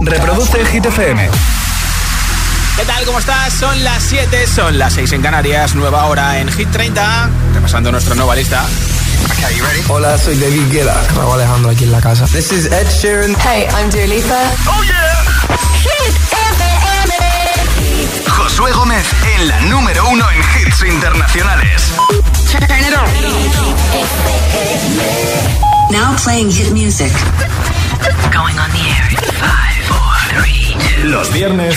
Reproduce 0.00 0.64
Hit 0.64 0.86
FM. 0.86 1.28
¿Qué 2.76 2.84
tal? 2.86 3.04
¿Cómo 3.04 3.18
estás? 3.18 3.52
Son 3.52 3.84
las 3.84 4.02
7, 4.02 4.46
son 4.46 4.78
las 4.78 4.94
6 4.94 5.12
en 5.12 5.20
Canarias, 5.20 5.74
nueva 5.74 6.06
hora 6.06 6.38
en 6.38 6.50
Hit 6.50 6.70
30, 6.70 7.28
repasando 7.54 7.92
nuestra 7.92 8.14
nueva 8.14 8.34
lista. 8.34 8.64
Hola, 9.88 10.16
soy 10.16 10.38
David 10.38 10.72
Guetta. 10.72 10.98
Raúl 11.14 11.34
Alejandro 11.34 11.70
aquí 11.70 11.84
en 11.84 11.92
la 11.92 12.00
casa. 12.00 12.24
This 12.26 12.50
is 12.50 12.64
Ed 12.66 12.88
Sheeran. 12.88 13.36
Hey, 13.44 13.66
I'm 13.76 13.90
Dua 13.90 14.06
Lipa. 14.06 14.40
¡Oh, 14.66 14.82
yeah! 14.84 15.22
Hit 15.82 16.14
FM. 16.32 17.12
Josué 18.30 18.72
Gómez 18.72 19.04
en 19.36 19.48
la 19.48 19.60
número 19.60 20.08
uno 20.08 20.24
en 20.30 20.38
hits 20.66 20.82
internacionales. 20.82 21.82
Turn 22.50 22.64
it 22.64 22.94
on. 22.96 23.10
Now 25.90 26.14
playing 26.22 26.50
hit 26.50 26.72
music. 26.72 27.10
Going 28.32 28.56
on 28.58 28.70
the 28.70 28.82
air 28.94 29.10
in 29.10 29.18
5, 29.18 29.88
4, 29.88 30.42
3, 30.42 31.02
2. 31.02 31.10
Los 31.10 31.32
viernes 31.32 31.76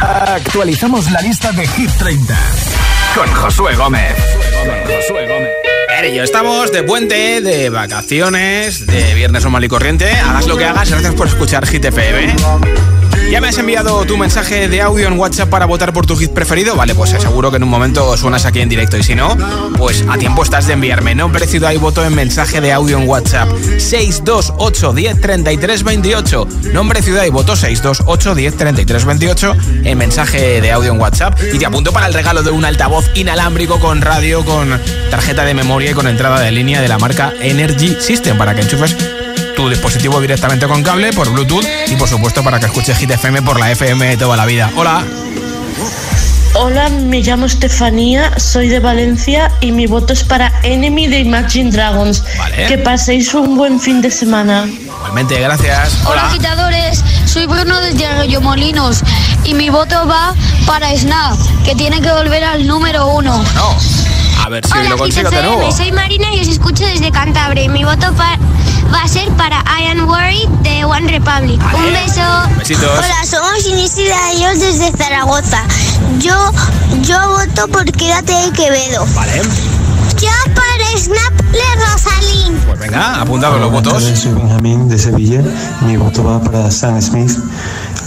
actualizamos 0.00 1.10
la 1.10 1.20
lista 1.20 1.52
de 1.52 1.66
Hit 1.66 1.90
30 1.98 2.34
con 3.14 3.26
Josué 3.34 3.74
Gómez. 3.74 4.14
Josué 4.84 5.26
Gómez. 5.28 6.14
yo 6.14 6.22
estamos 6.22 6.72
de 6.72 6.82
puente, 6.84 7.42
de 7.42 7.68
vacaciones, 7.68 8.86
de 8.86 9.14
viernes 9.14 9.42
normal 9.42 9.64
y 9.64 9.68
corriente. 9.68 10.10
Hagas 10.10 10.46
lo 10.46 10.56
que 10.56 10.64
hagas, 10.64 10.90
gracias 10.90 11.14
por 11.14 11.26
escuchar 11.26 11.66
Hit 11.66 11.84
FM. 11.84 12.34
¿Ya 13.30 13.42
me 13.42 13.48
has 13.48 13.58
enviado 13.58 14.06
tu 14.06 14.16
mensaje 14.16 14.68
de 14.68 14.80
audio 14.80 15.06
en 15.06 15.18
WhatsApp 15.18 15.50
para 15.50 15.66
votar 15.66 15.92
por 15.92 16.06
tu 16.06 16.16
hit 16.16 16.30
preferido? 16.30 16.74
Vale, 16.76 16.94
pues 16.94 17.10
seguro 17.10 17.50
que 17.50 17.58
en 17.58 17.62
un 17.62 17.68
momento 17.68 18.16
suenas 18.16 18.46
aquí 18.46 18.60
en 18.60 18.70
directo 18.70 18.96
y 18.96 19.02
si 19.02 19.14
no, 19.14 19.36
pues 19.76 20.02
a 20.08 20.16
tiempo 20.16 20.42
estás 20.42 20.66
de 20.66 20.72
enviarme. 20.72 21.14
Nombre, 21.14 21.46
ciudad 21.46 21.72
y 21.72 21.76
voto 21.76 22.02
en 22.06 22.14
mensaje 22.14 22.62
de 22.62 22.72
audio 22.72 22.96
en 22.96 23.06
WhatsApp 23.06 23.50
628 23.76 24.92
10 24.94 25.20
33 25.20 25.84
28. 25.84 26.48
Nombre, 26.72 27.02
ciudad 27.02 27.26
y 27.26 27.30
voto 27.30 27.54
628 27.54 28.34
10 28.34 28.56
33 28.56 29.04
28 29.04 29.56
en 29.84 29.98
mensaje 29.98 30.62
de 30.62 30.72
audio 30.72 30.92
en 30.92 31.00
WhatsApp. 31.00 31.38
Y 31.52 31.58
te 31.58 31.66
apunto 31.66 31.92
para 31.92 32.06
el 32.06 32.14
regalo 32.14 32.42
de 32.42 32.50
un 32.50 32.64
altavoz 32.64 33.10
inalámbrico 33.14 33.78
con 33.78 34.00
radio, 34.00 34.42
con 34.42 34.80
tarjeta 35.10 35.44
de 35.44 35.52
memoria 35.52 35.90
y 35.90 35.94
con 35.94 36.08
entrada 36.08 36.40
de 36.40 36.50
línea 36.50 36.80
de 36.80 36.88
la 36.88 36.98
marca 36.98 37.34
Energy 37.40 37.94
System 38.00 38.38
para 38.38 38.54
que 38.54 38.62
enchufes 38.62 38.96
tu 39.58 39.68
dispositivo 39.68 40.20
directamente 40.20 40.68
con 40.68 40.84
cable, 40.84 41.12
por 41.12 41.28
Bluetooth 41.30 41.66
y 41.88 41.96
por 41.96 42.08
supuesto 42.08 42.44
para 42.44 42.60
que 42.60 42.66
escuches 42.66 42.96
Hit 42.96 43.10
FM 43.10 43.42
por 43.42 43.58
la 43.58 43.72
FM 43.72 44.06
de 44.06 44.16
toda 44.16 44.36
la 44.36 44.46
vida. 44.46 44.70
Hola. 44.76 45.04
Hola, 46.54 46.88
me 46.90 47.22
llamo 47.22 47.46
Estefanía, 47.46 48.38
soy 48.38 48.68
de 48.68 48.78
Valencia 48.78 49.50
y 49.60 49.72
mi 49.72 49.86
voto 49.86 50.12
es 50.12 50.22
para 50.22 50.52
Enemy 50.62 51.08
de 51.08 51.18
Imagine 51.18 51.72
Dragons. 51.72 52.22
Que 52.68 52.78
paséis 52.78 53.34
un 53.34 53.56
buen 53.56 53.80
fin 53.80 54.00
de 54.00 54.12
semana. 54.12 54.64
Igualmente, 54.64 55.40
gracias. 55.40 56.02
Hola, 56.04 56.10
Hola 56.10 56.26
agitadores, 56.28 57.04
soy 57.24 57.46
Bruno 57.46 57.80
desde 57.80 58.06
Arroyo 58.06 58.40
Molinos 58.40 59.02
y 59.42 59.54
mi 59.54 59.70
voto 59.70 60.06
va 60.06 60.36
para 60.68 60.96
Snap, 60.96 61.36
que 61.64 61.74
tiene 61.74 62.00
que 62.00 62.12
volver 62.12 62.44
al 62.44 62.64
número 62.64 63.08
uno. 63.08 63.44
No. 63.56 63.76
A 64.44 64.48
ver 64.50 64.64
si 64.64 64.72
Hola, 64.72 64.90
lo 64.90 64.98
consigo 64.98 65.30
de 65.30 65.42
nuevo. 65.42 65.72
Soy 65.72 65.90
Marina 65.90 66.32
y 66.32 66.42
os 66.42 66.46
escucho 66.46 66.84
desde 66.84 67.10
Cantabria. 67.10 67.68
Mi 67.68 67.82
voto 67.82 68.12
para 68.14 68.38
va 68.92 69.02
a 69.02 69.08
ser 69.08 69.28
para 69.32 69.62
I 69.80 69.86
Am 69.90 70.08
Worried 70.08 70.48
de 70.62 70.84
One 70.84 71.10
Republic. 71.10 71.60
Un 71.74 71.92
beso. 71.92 72.58
Besitos. 72.58 72.90
Hola, 72.98 73.24
somos 73.24 73.66
Inicia 73.66 74.32
y 74.32 74.44
ellos 74.44 74.60
desde 74.60 74.90
Zaragoza. 74.92 75.62
Yo, 76.18 76.52
yo 77.02 77.18
voto 77.28 77.68
por 77.68 77.84
Quédate 77.92 78.32
de 78.32 78.52
Quevedo. 78.52 79.06
Vale. 79.14 79.42
Yo 80.20 80.28
para 80.54 80.98
Snap 80.98 81.52
Le 81.52 81.84
Rosalín. 81.84 82.58
Pues 82.66 82.78
venga, 82.80 83.20
apuntado 83.20 83.58
los 83.58 83.70
votos. 83.70 84.02
Soy 84.02 84.32
Benjamín 84.32 84.88
de 84.88 84.98
Sevilla. 84.98 85.42
Mi 85.82 85.96
voto 85.96 86.24
va 86.24 86.40
para 86.40 86.70
Sam 86.70 87.00
Smith 87.00 87.30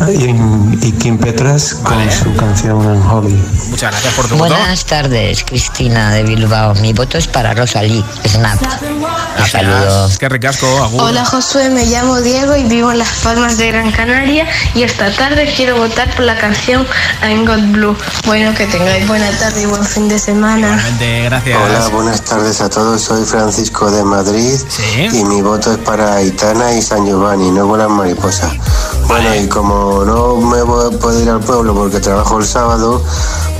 y, 0.10 0.92
Kim 0.94 1.18
Petras 1.18 1.76
con 1.76 1.96
Vale. 1.98 2.12
su 2.12 2.36
canción 2.36 2.78
Unholy. 2.86 3.34
Muchas 3.70 3.92
gracias 3.92 4.14
por 4.16 4.28
tu 4.28 4.36
voto. 4.38 4.54
Buenas 4.56 4.86
tardes, 4.86 5.44
Cristina 5.44 6.12
de 6.12 6.24
Bilbao. 6.24 6.74
Mi 6.76 6.94
voto 6.94 7.18
es 7.18 7.28
para 7.28 7.54
Rosalí, 7.54 8.04
Snap. 8.28 8.60
Un 8.62 9.46
saludo. 9.48 9.76
Gracias. 9.78 10.18
Qué 10.18 10.30
ricasco, 10.30 10.66
Agur. 10.84 11.02
Hola 11.04 11.26
Josué, 11.26 11.70
me 11.70 11.86
llamo 11.86 12.20
Diego 12.22 12.56
y 12.56 12.64
vivo 12.64 12.92
en 12.92 13.00
Las 13.00 13.10
Palmas 13.24 13.58
de 13.58 13.68
Gran 13.72 13.92
Canaria 13.92 14.48
y 14.76 14.84
esta 14.84 15.12
tarde 15.14 15.52
quiero 15.56 15.78
votar 15.78 16.14
por 16.16 16.26
la 16.26 16.38
canción 16.38 16.86
I'm 17.24 17.46
God 17.46 17.74
Blue. 17.74 17.98
Bueno, 18.26 18.54
que 18.56 18.66
tengáis 18.68 19.08
buena 19.08 19.30
tarde 19.32 19.62
y 19.64 19.66
buen 19.66 19.84
fin 19.86 20.08
de 20.10 20.20
semana. 20.20 20.68
Igualmente, 20.68 21.24
gracias. 21.24 21.60
Hola, 21.64 21.88
buenas 21.90 22.22
tardes 22.24 22.62
a 22.62 22.70
todos. 22.70 23.02
Soy 23.02 23.24
Francisco 23.26 23.90
de 23.92 24.04
Madrid 24.04 24.60
Sí. 24.68 25.08
y 25.12 25.24
mi 25.26 25.42
voto 25.42 25.72
es 25.74 25.78
para 25.80 26.16
Aitana 26.16 26.74
y 26.74 26.82
San 26.82 27.06
Giovanni, 27.06 27.52
no 27.52 27.68
vuelan 27.68 27.92
mariposas. 27.92 28.52
Bueno, 29.08 29.36
y 29.36 29.48
como 29.48 30.06
no 30.06 30.38
me 30.38 30.62
voy 30.62 30.94
a 30.94 30.98
poder 30.98 31.24
ir 31.24 31.30
al 31.30 31.40
pueblo 31.40 31.74
porque 31.74 32.00
trabajo 32.00 32.40
el 32.40 32.46
sábado, 32.46 33.02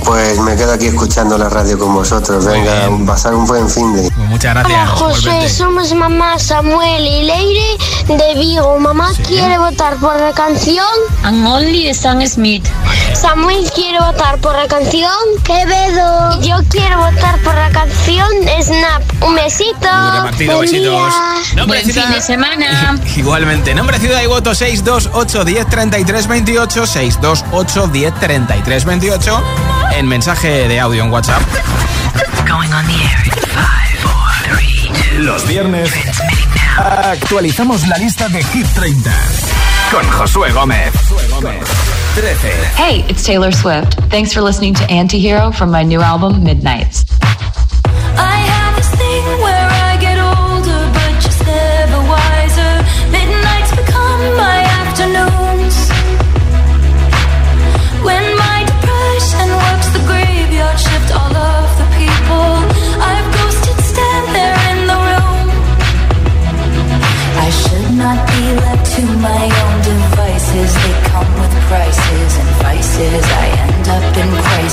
pues 0.04 0.38
me 0.40 0.56
quedo 0.56 0.72
aquí 0.72 0.86
escuchando 0.86 1.36
la 1.38 1.48
radio 1.48 1.78
con 1.78 1.94
vosotros. 1.94 2.44
Venga, 2.44 2.88
pasar 3.06 3.34
un 3.34 3.46
buen 3.46 3.68
fin 3.68 3.92
de. 3.94 4.10
Muchas 4.28 4.54
gracias. 4.54 4.90
Hola 5.00 5.14
José, 5.14 5.48
somos 5.48 5.92
mamá 5.94 6.38
Samuel 6.38 7.06
y 7.06 7.22
Leire 7.24 7.76
de 8.08 8.34
Vigo. 8.34 8.78
Mamá 8.78 9.12
Sí. 9.14 9.22
quiere 9.22 9.58
votar 9.58 9.96
por 9.96 10.18
la 10.18 10.32
canción. 10.32 10.86
And 11.24 11.46
Only 11.46 11.86
de 11.86 11.94
Sam 11.94 12.26
Smith. 12.26 12.66
Samuel 13.14 13.70
quiere 13.74 13.98
votar 14.00 14.38
por 14.38 14.54
la 14.54 14.66
canción 14.66 15.12
Quevedo. 15.44 16.40
Yo 16.40 16.56
quiero 16.70 16.98
votar 16.98 17.38
por 17.42 17.54
la 17.54 17.70
canción 17.70 18.26
Snap. 18.62 19.02
Un 19.22 19.34
besito. 19.34 19.74
Repartido, 19.80 20.56
Buen 20.56 20.70
besitos. 20.70 20.90
día. 20.92 21.56
Nombre, 21.56 21.82
Buen 21.82 21.94
fin 21.94 22.10
de 22.12 22.20
semana. 22.20 22.98
Igualmente, 23.16 23.74
nombre, 23.74 23.98
ciudad 23.98 24.22
y 24.22 24.26
voto 24.26 24.54
628 24.54 25.44
10 25.44 25.66
33 25.68 26.26
28 26.26 26.86
628 26.86 27.86
10 27.88 28.14
33 28.20 28.84
28 28.84 29.42
en 29.96 30.08
mensaje 30.08 30.68
de 30.68 30.80
audio 30.80 31.04
en 31.04 31.10
WhatsApp. 31.10 31.42
Going 32.48 32.72
on 32.72 32.84
the 32.86 32.92
air 32.92 33.24
in 33.24 33.32
5, 33.32 34.02
4, 34.02 34.42
3, 34.44 35.16
2. 35.16 35.24
Los 35.24 35.46
viernes 35.46 35.90
actualizamos 36.76 37.86
la 37.86 37.96
lista 37.98 38.28
de 38.28 38.42
Hit 38.42 38.66
30 38.74 39.10
con 39.90 40.08
Josué 40.10 40.50
Gómez. 40.52 40.92
13. 42.14 42.50
Hey, 42.76 43.04
it's 43.08 43.24
Taylor 43.24 43.52
Swift. 43.52 43.94
Thanks 44.10 44.32
for 44.32 44.42
listening 44.42 44.74
to 44.74 44.84
Antihero 44.84 45.54
from 45.54 45.70
my 45.70 45.82
new 45.82 46.00
album, 46.00 46.42
Midnights. 46.42 47.11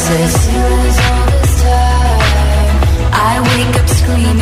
Crisis. 0.09 0.45
Here 0.47 0.79
is 0.89 0.97
all 1.07 1.25
this 1.31 1.61
time. 1.61 2.19
I 3.13 3.33
wake 3.49 3.75
up 3.81 3.89
screaming 3.89 4.38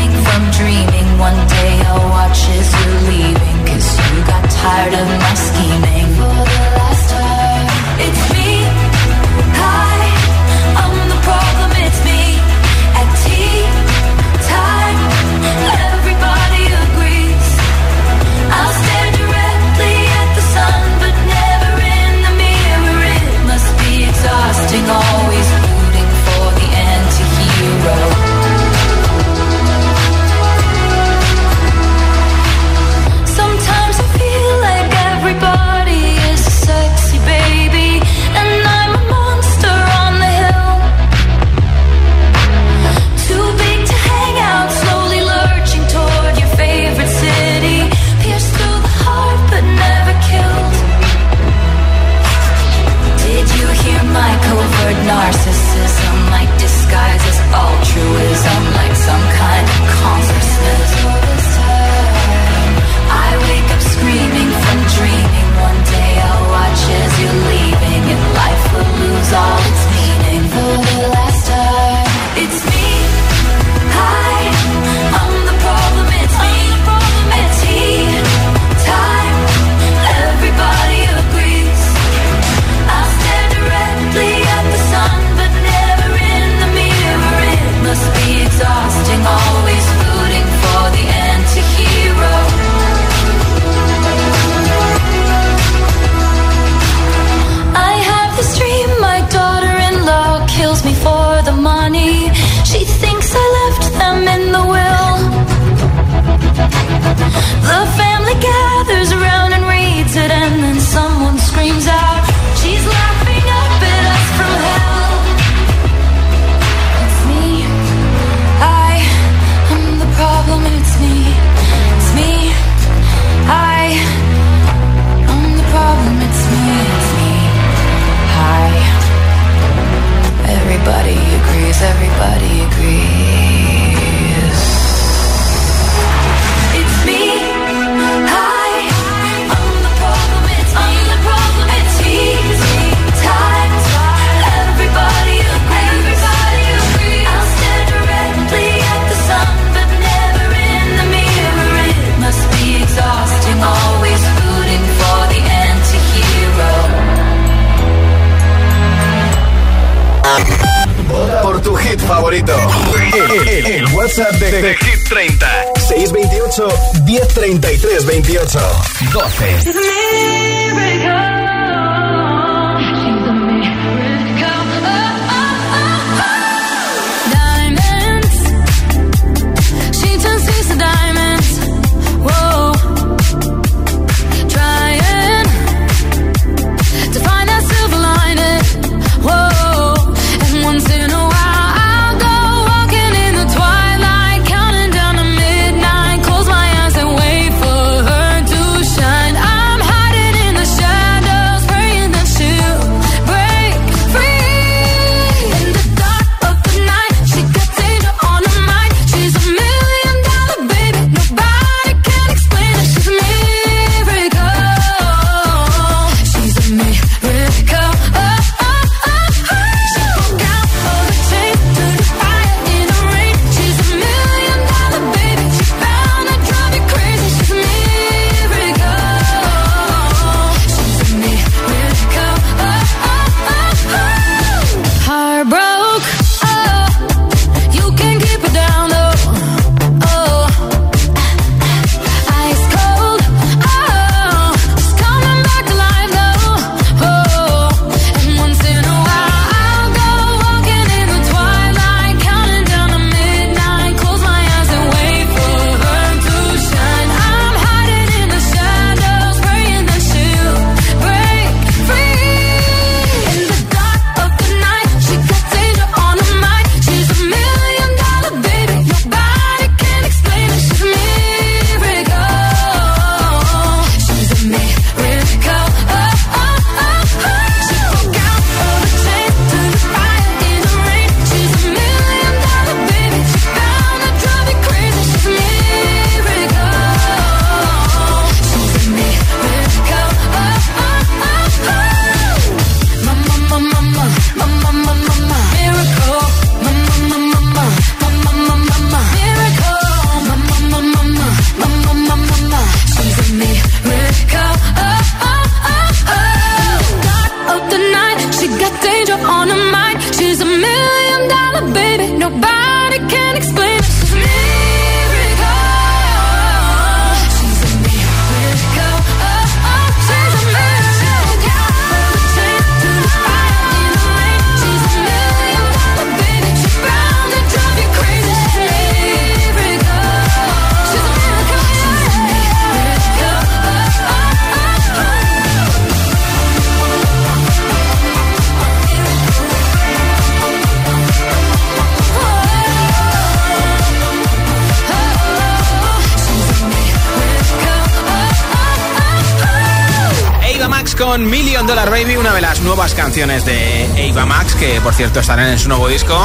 con 350.98 351.26
Million 351.30 351.68
Dollar 351.68 351.90
Baby, 351.92 352.18
una 352.18 352.34
de 352.34 352.42
las 352.42 352.62
nuevas 352.62 352.94
canciones 352.96 353.46
de 353.46 354.10
Ava 354.10 354.26
Max, 354.26 354.56
que 354.56 354.82
por 354.82 354.94
cierto 354.94 355.20
estarán 355.20 355.50
en 355.50 355.60
su 355.60 355.68
nuevo 355.70 355.88
disco, 355.88 356.18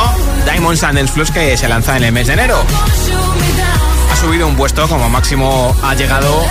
Diamonds 0.45 0.83
and 0.83 0.99
Dance 0.99 1.33
que 1.33 1.57
se 1.57 1.69
lanza 1.69 1.97
en 1.97 2.05
el 2.05 2.13
mes 2.13 2.27
de 2.27 2.33
enero. 2.33 2.65
Ha 4.11 4.17
subido 4.17 4.47
un 4.47 4.57
puesto, 4.57 4.89
como 4.89 5.11
máximo 5.11 5.77
ha 5.83 5.95
llegado 5.95 6.45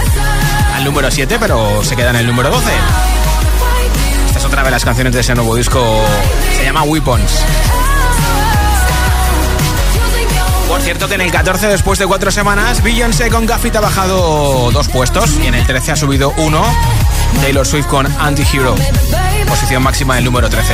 al 0.76 0.84
número 0.84 1.10
7, 1.10 1.38
pero 1.40 1.84
se 1.84 1.96
queda 1.96 2.12
en 2.12 2.18
el 2.18 2.28
número 2.28 2.50
12. 2.52 2.72
Esta 4.28 4.40
es 4.40 4.46
otra 4.46 4.64
de 4.64 4.72
las 4.72 4.86
canciones 4.86 5.14
de 5.14 5.22
ese 5.22 5.34
nuevo 5.34 5.56
disco, 5.56 6.04
se 6.58 6.64
llama 6.64 6.84
Weapons. 6.84 7.32
Por 10.68 10.82
cierto 10.82 11.08
que 11.08 11.16
en 11.16 11.22
el 11.22 11.32
14, 11.32 11.68
después 11.68 12.00
de 12.00 12.08
cuatro 12.08 12.32
semanas, 12.32 12.82
Beyoncé 12.84 13.30
con 13.30 13.46
Gaffit 13.46 13.76
ha 13.76 13.82
bajado 13.82 14.72
dos 14.72 14.88
puestos 14.88 15.38
y 15.44 15.48
en 15.48 15.56
el 15.56 15.66
13 15.66 15.92
ha 15.92 15.96
subido 15.96 16.34
uno. 16.38 16.64
Taylor 17.40 17.66
Swift 17.66 17.88
con 17.88 18.06
Anti-Hero, 18.20 18.76
posición 19.48 19.84
máxima 19.84 20.16
del 20.16 20.26
número 20.26 20.50
13. 20.50 20.74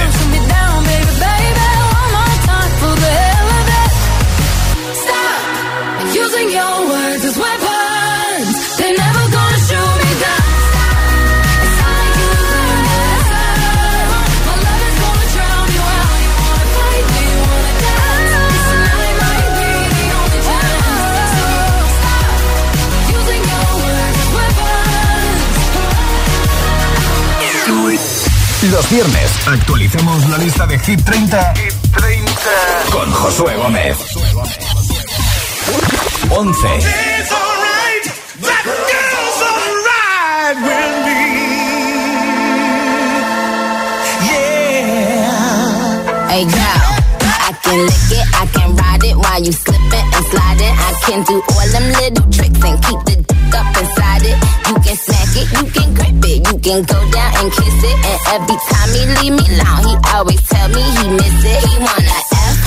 Using 6.14 6.50
your 6.50 6.88
words 6.90 7.26
as 7.26 7.38
weapons, 7.38 8.56
Los 28.72 28.90
viernes 28.90 29.32
actualicemos 29.48 30.30
la 30.30 30.38
lista 30.40 30.66
de 30.68 30.78
Hit 30.80 31.02
30, 31.06 31.54
con 32.92 33.12
Josué 33.12 33.56
Gómez. 33.56 33.98
11. 36.30 36.68
Hey 46.30 46.44
girl, 46.46 46.82
I 47.24 47.54
can 47.64 47.86
lick 47.86 48.12
it, 48.12 48.28
I 48.34 48.46
can 48.52 48.76
ride 48.76 49.04
it 49.04 49.16
while 49.16 49.42
you 49.42 49.54
slipping 49.54 50.14
and 50.14 50.26
sliding. 50.26 50.76
I 50.76 50.94
can 51.06 51.24
do 51.24 51.42
all 51.42 51.68
them 51.72 51.88
little 51.94 52.30
tricks 52.32 52.64
and 52.64 52.84
keep 52.84 53.00
the 53.06 53.16
dick 53.28 53.56
up 53.56 53.78
inside 53.78 54.24
it. 54.24 54.38
You 54.68 54.76
can 54.82 54.98
it, 55.38 55.48
you 55.54 55.66
can 55.72 55.94
grip 55.94 56.24
it, 56.26 56.40
you 56.48 56.58
can 56.60 56.82
go 56.84 57.00
down 57.12 57.32
and 57.38 57.52
kiss 57.52 57.78
it. 57.84 57.98
And 58.10 58.20
every 58.36 58.58
time 58.70 58.90
he 58.94 59.02
leave 59.18 59.34
me 59.38 59.46
alone, 59.54 59.84
he 59.86 59.94
always 60.14 60.42
tell 60.50 60.68
me 60.70 60.82
he 60.82 61.06
miss 61.14 61.40
it. 61.46 61.60
He 61.68 61.74
wanna 61.78 62.20
F 62.34 62.58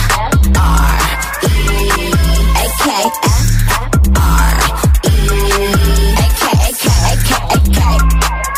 R 0.57 1.01
E 1.43 1.55
A 2.55 2.67
K 2.81 2.87
F 3.27 3.49
R 4.17 4.55
E 5.05 5.15
A 6.15 6.27
K 6.39 6.43
A 6.51 6.71
K 6.71 6.87
A 7.01 7.15
K 7.27 7.31
A 7.41 7.59
K 7.71 7.81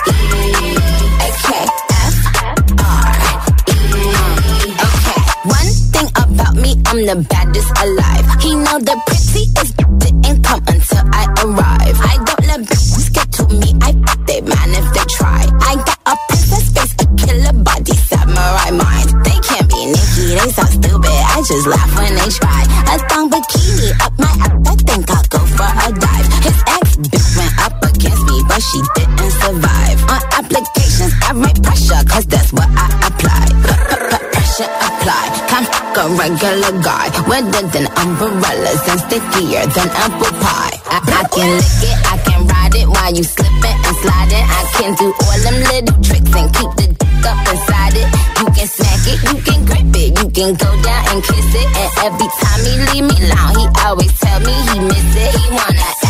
E 0.09 0.19
A 1.17 1.31
K 1.45 1.49
F 1.93 2.17
R 2.81 3.17
E. 3.69 3.81
Okay. 4.87 5.21
One 5.57 5.73
thing 5.93 6.09
about 6.17 6.55
me, 6.57 6.71
I'm 6.87 7.01
the 7.07 7.17
baddest 7.29 7.71
alive. 7.81 8.27
He 8.43 8.51
know 8.57 8.79
the 8.79 8.97
prettiest 9.07 9.77
didn't 9.99 10.43
come 10.45 10.63
until 10.69 11.05
I 11.13 11.25
arrive. 11.45 11.72
Just 21.53 21.67
laugh 21.67 21.93
when 22.01 22.15
they 22.17 22.31
try. 22.33 22.63
A 22.89 22.97
thong 23.09 23.29
bikini 23.29 23.93
up 24.01 24.15
my 24.17 24.33
ass, 24.41 24.57
I 24.73 24.75
think 24.89 25.05
I'll 25.13 25.29
go 25.29 25.41
for 25.57 25.69
a 25.69 25.89
dive. 25.93 26.29
His 26.41 26.59
ex 26.77 26.85
bitch 26.97 27.29
went 27.37 27.55
up 27.61 27.77
against 27.85 28.25
me, 28.25 28.37
but 28.49 28.61
she 28.65 28.81
didn't 28.97 29.33
survive. 29.37 29.99
On 30.09 30.21
applications, 30.41 31.13
I 31.21 31.31
write 31.37 31.61
pressure, 31.63 32.03
cause 32.09 32.27
that's 32.27 32.53
what 32.57 32.69
I 32.73 32.89
apply. 33.09 33.45
Pressure 34.33 34.73
apply. 34.89 35.25
Can't 35.53 35.69
fuck 35.69 35.97
a 36.01 36.05
regular 36.17 36.73
guy. 36.81 37.07
Wetter 37.29 37.65
than 37.69 37.87
umbrellas 38.01 38.83
and 38.89 39.01
stickier 39.05 39.65
than 39.77 39.89
apple 39.93 40.33
pie. 40.41 40.77
I, 40.89 40.99
I 41.05 41.23
can 41.29 41.49
lick 41.61 41.85
it, 41.85 41.99
I 42.09 42.17
can 42.25 42.41
ride 42.49 42.75
it 42.81 42.89
while 42.89 43.13
you 43.13 43.25
slipping 43.25 43.77
and 43.77 43.97
sliding. 44.01 44.47
I 44.49 44.63
can 44.81 44.91
do 44.97 45.09
all 45.13 45.39
them 45.45 45.57
little 45.69 46.01
tricks 46.01 46.33
and 46.33 46.49
keep 46.57 46.82
can 50.33 50.55
go 50.55 50.83
down 50.83 51.05
and 51.13 51.23
kiss 51.23 51.55
it. 51.55 51.69
And 51.77 51.91
every 52.07 52.29
time 52.41 52.61
he 52.65 52.73
leave 52.93 53.05
me 53.11 53.17
alone, 53.25 53.55
he 53.59 53.67
always 53.85 54.13
tell 54.19 54.41
me 54.41 54.53
he 54.73 54.79
miss 54.81 55.17
it. 55.17 55.35
He 55.41 55.51
wanna 55.51 56.02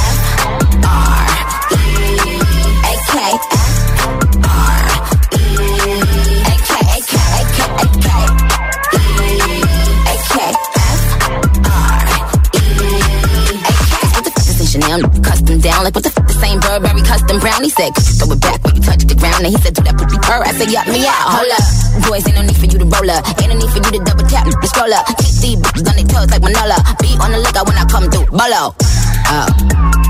He 17.32 17.70
said, 17.70 17.94
could 17.96 18.04
you 18.04 18.14
throw 18.20 18.28
it 18.36 18.40
back 18.44 18.60
when 18.60 18.76
you 18.76 18.82
touch 18.84 19.08
the 19.08 19.16
ground? 19.16 19.48
And 19.48 19.56
he 19.56 19.58
said, 19.64 19.72
do 19.72 19.80
that 19.88 19.96
poopy 19.96 20.20
purr. 20.20 20.44
I 20.44 20.52
said, 20.52 20.68
yup 20.68 20.84
me 20.84 21.00
out. 21.08 21.32
Hold 21.32 21.48
up, 21.48 21.64
boys, 22.04 22.28
ain't 22.28 22.36
no 22.36 22.44
need 22.44 22.60
for 22.60 22.68
you 22.68 22.76
to 22.76 22.84
roll 22.84 23.08
up. 23.08 23.24
Ain't 23.40 23.48
no 23.48 23.56
need 23.56 23.72
for 23.72 23.80
you 23.80 23.92
to 23.96 24.00
double 24.04 24.26
tap 24.28 24.44
the 24.44 24.68
scroll 24.68 24.92
up. 24.92 25.08
Keep 25.16 25.40
these 25.40 25.56
bitches 25.64 25.88
on 25.88 25.96
their 25.96 26.08
toes 26.12 26.28
like 26.28 26.44
Manola. 26.44 26.76
Be 27.00 27.16
on 27.16 27.32
the 27.32 27.40
lookout 27.40 27.64
when 27.64 27.80
I 27.80 27.88
come 27.88 28.12
through. 28.12 28.28
Bolo. 28.36 28.76
Oh, 29.32 29.48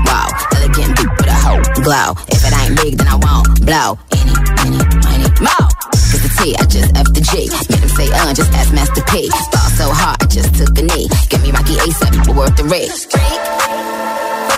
wow, 0.03 0.27
elegant 0.51 0.99
beat 0.99 1.11
with 1.15 1.31
a 1.31 1.37
hoe 1.39 1.63
glow. 1.79 2.11
If 2.27 2.43
it 2.43 2.51
ain't 2.59 2.75
big, 2.75 2.99
then 2.99 3.07
I 3.07 3.15
won't 3.15 3.47
blow. 3.63 3.95
Any, 4.19 4.35
any, 4.67 4.83
any, 5.15 5.29
more. 5.39 5.67
Cause 6.11 6.19
the 6.27 6.31
T, 6.43 6.59
I 6.59 6.67
just 6.67 6.91
F 6.91 7.07
the 7.15 7.23
G. 7.23 7.47
Made 7.71 7.87
him 7.87 7.91
say, 7.95 8.11
uh, 8.11 8.35
just 8.35 8.51
ask 8.51 8.75
Master 8.75 8.99
P. 9.07 9.31
Ball 9.31 9.69
so 9.79 9.87
hard, 9.95 10.19
I 10.19 10.27
just 10.27 10.59
took 10.59 10.75
a 10.75 10.83
knee. 10.83 11.07
Give 11.31 11.39
me 11.39 11.55
Rocky 11.55 11.79
ASAP, 11.87 12.35
worth 12.35 12.59
the 12.59 12.67
risk. 12.67 13.15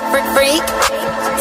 Freak, 0.09 0.25
freak, 0.33 0.65
freak. 0.65 1.04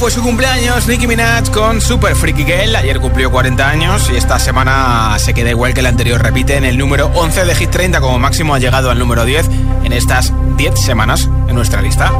fue 0.00 0.10
su 0.10 0.22
cumpleaños, 0.22 0.88
Nicki 0.88 1.06
Minaj 1.06 1.50
con 1.50 1.78
Super 1.82 2.16
Freaky 2.16 2.44
Girl. 2.44 2.74
Ayer 2.74 3.00
cumplió 3.00 3.30
40 3.30 3.68
años 3.68 4.08
y 4.10 4.16
esta 4.16 4.38
semana 4.38 5.14
se 5.18 5.34
queda 5.34 5.50
igual 5.50 5.74
que 5.74 5.82
la 5.82 5.90
anterior. 5.90 6.22
Repite 6.22 6.56
en 6.56 6.64
el 6.64 6.78
número 6.78 7.10
11 7.14 7.44
de 7.44 7.54
Hit 7.54 7.68
30, 7.68 8.00
como 8.00 8.18
máximo 8.18 8.54
ha 8.54 8.58
llegado 8.58 8.90
al 8.90 8.98
número 8.98 9.26
10 9.26 9.46
en 9.84 9.92
estas 9.92 10.32
10 10.56 10.80
semanas 10.80 11.28
en 11.48 11.54
nuestra 11.54 11.82
lista. 11.82 12.12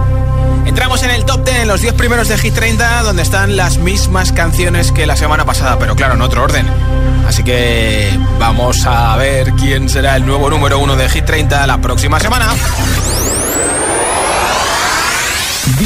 Entramos 0.66 1.02
en 1.04 1.10
el 1.10 1.24
top 1.24 1.42
10, 1.42 1.60
en 1.60 1.68
los 1.68 1.80
10 1.80 1.94
primeros 1.94 2.28
de 2.28 2.36
Hit 2.36 2.52
30, 2.52 3.02
donde 3.02 3.22
están 3.22 3.56
las 3.56 3.78
mismas 3.78 4.32
canciones 4.32 4.92
que 4.92 5.06
la 5.06 5.16
semana 5.16 5.46
pasada, 5.46 5.78
pero 5.78 5.96
claro, 5.96 6.14
en 6.14 6.20
otro 6.20 6.42
orden. 6.42 6.66
Así 7.26 7.42
que 7.44 8.10
vamos 8.38 8.84
a 8.84 9.16
ver 9.16 9.52
quién 9.52 9.88
será 9.88 10.16
el 10.16 10.26
nuevo 10.26 10.50
número 10.50 10.78
1 10.80 10.96
de 10.96 11.08
Hit 11.08 11.24
30 11.24 11.66
la 11.66 11.80
próxima 11.80 12.20
semana. 12.20 12.46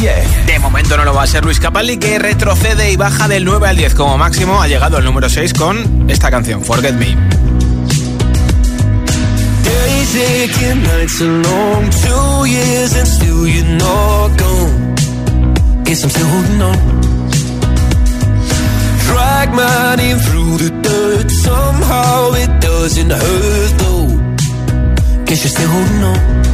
10. 0.00 0.46
De 0.46 0.58
momento 0.58 0.96
no 0.96 1.04
lo 1.04 1.14
va 1.14 1.22
a 1.22 1.26
ser 1.26 1.44
Luis 1.44 1.60
Capaldi, 1.60 1.98
que 1.98 2.18
retrocede 2.18 2.90
y 2.90 2.96
baja 2.96 3.28
del 3.28 3.44
9 3.44 3.68
al 3.68 3.76
10 3.76 3.94
como 3.94 4.18
máximo. 4.18 4.60
Ha 4.60 4.66
llegado 4.66 4.96
al 4.96 5.04
número 5.04 5.28
6 5.28 5.54
con 5.54 6.10
esta 6.10 6.30
canción, 6.30 6.64
Forget 6.64 6.94
Me. 6.94 7.16
Days 9.64 10.16
aching, 10.16 10.82
nights 10.82 11.20
are 11.20 11.42
long, 11.42 11.90
two 11.90 12.46
years 12.46 12.96
and 12.96 13.06
still 13.06 13.46
you're 13.46 13.64
not 13.78 14.36
gone. 14.36 14.94
Guess 15.84 16.02
I'm 16.02 16.10
still 16.10 16.26
holding 16.26 16.62
on. 16.62 17.00
Drag 19.06 19.52
my 19.54 19.96
name 19.96 20.18
through 20.18 20.58
the 20.58 20.70
dirt, 20.82 21.30
somehow 21.30 22.32
it 22.34 22.60
doesn't 22.60 23.10
hurt 23.10 23.78
though. 23.78 24.08
Guess 25.24 25.44
you're 25.44 25.50
still 25.50 25.68
holding 25.68 26.02
on. 26.02 26.53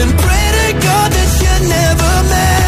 and 0.00 0.12
pray 0.18 0.46
to 0.58 0.72
God 0.86 1.10
that 1.12 1.30
you 1.42 1.68
never 1.68 2.12
met 2.30 2.67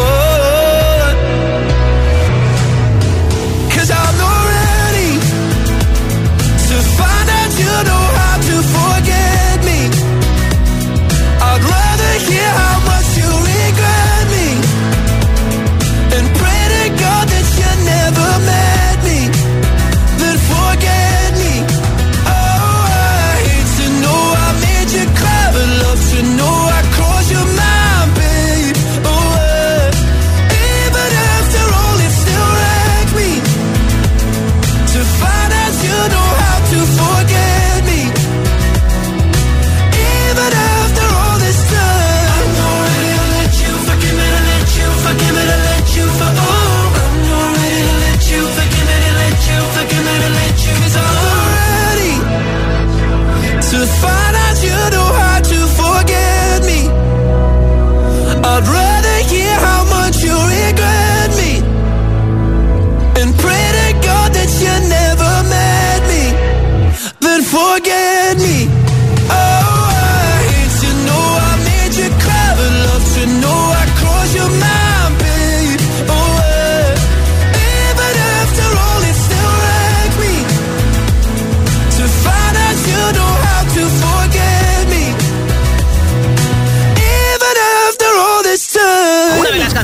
forget 67.71 68.20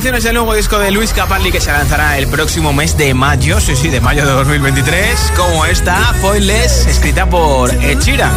canciones 0.08 0.24
del 0.24 0.36
nuevo 0.36 0.54
disco 0.54 0.80
de 0.80 0.90
Luis 0.90 1.12
Capaldi 1.12 1.52
que 1.52 1.60
se 1.60 1.70
lanzará 1.70 2.18
el 2.18 2.28
próximo 2.28 2.72
mes 2.72 2.96
de 2.96 3.14
mayo, 3.14 3.60
sí, 3.60 3.76
sí, 3.76 3.90
de 3.90 4.00
mayo 4.00 4.26
de 4.26 4.32
2023, 4.32 5.34
como 5.36 5.66
esta, 5.66 6.14
Pointless, 6.22 6.88
escrita 6.88 7.26
por 7.26 7.78
Sheeran. 7.78 8.32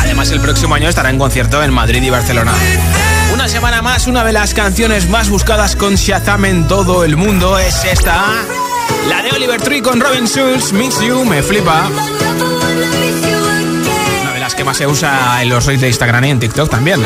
Además, 0.00 0.30
el 0.32 0.40
próximo 0.40 0.74
año 0.74 0.90
estará 0.90 1.08
en 1.08 1.18
concierto 1.18 1.62
en 1.62 1.72
Madrid 1.72 2.02
y 2.02 2.10
Barcelona. 2.10 2.52
Una 3.42 3.48
semana 3.48 3.82
más, 3.82 4.06
una 4.06 4.22
de 4.22 4.32
las 4.32 4.54
canciones 4.54 5.08
más 5.08 5.28
buscadas 5.28 5.74
con 5.74 5.96
Shazam 5.96 6.44
en 6.44 6.68
todo 6.68 7.02
el 7.02 7.16
mundo 7.16 7.58
es 7.58 7.84
esta. 7.84 8.24
La 9.08 9.20
de 9.20 9.32
Oliver 9.32 9.60
Tree 9.60 9.82
con 9.82 10.00
Robin 10.00 10.28
Schulz, 10.28 10.72
Miss 10.72 11.00
You, 11.00 11.24
me 11.24 11.42
flipa. 11.42 11.90
Una 14.22 14.32
de 14.32 14.38
las 14.38 14.54
que 14.54 14.62
más 14.62 14.76
se 14.76 14.86
usa 14.86 15.42
en 15.42 15.48
los 15.48 15.66
reels 15.66 15.80
de 15.80 15.88
Instagram 15.88 16.24
y 16.26 16.30
en 16.30 16.38
TikTok 16.38 16.70
también. 16.70 17.04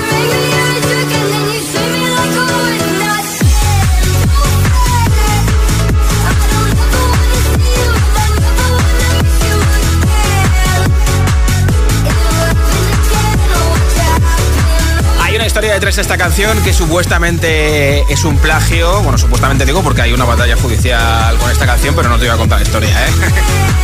Historia 15.56 15.72
detrás 15.72 15.96
de 15.96 16.02
esta 16.02 16.18
canción 16.18 16.62
que 16.64 16.74
supuestamente 16.74 18.02
es 18.12 18.24
un 18.24 18.36
plagio. 18.36 19.00
Bueno, 19.00 19.16
supuestamente 19.16 19.64
digo 19.64 19.82
porque 19.82 20.02
hay 20.02 20.12
una 20.12 20.26
batalla 20.26 20.54
judicial 20.54 21.34
con 21.38 21.50
esta 21.50 21.64
canción, 21.64 21.94
pero 21.94 22.10
no 22.10 22.18
te 22.18 22.26
voy 22.26 22.34
a 22.34 22.36
contar 22.36 22.58
la 22.58 22.66
historia, 22.66 22.90
¿eh? 22.90 23.10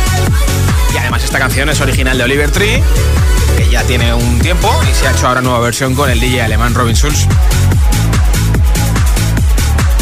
y 0.93 0.97
además 0.97 1.23
esta 1.23 1.39
canción 1.39 1.69
es 1.69 1.81
original 1.81 2.15
de 2.15 2.25
Oliver 2.25 2.51
Tree, 2.51 2.83
que 3.57 3.67
ya 3.71 3.81
tiene 3.85 4.13
un 4.13 4.37
tiempo 4.37 4.71
y 4.87 4.93
se 4.93 5.07
ha 5.07 5.13
hecho 5.13 5.27
ahora 5.27 5.41
nueva 5.41 5.61
versión 5.61 5.95
con 5.95 6.11
el 6.11 6.19
DJ 6.19 6.43
alemán 6.43 6.75
Robin 6.75 6.95
Schulz. 6.95 7.27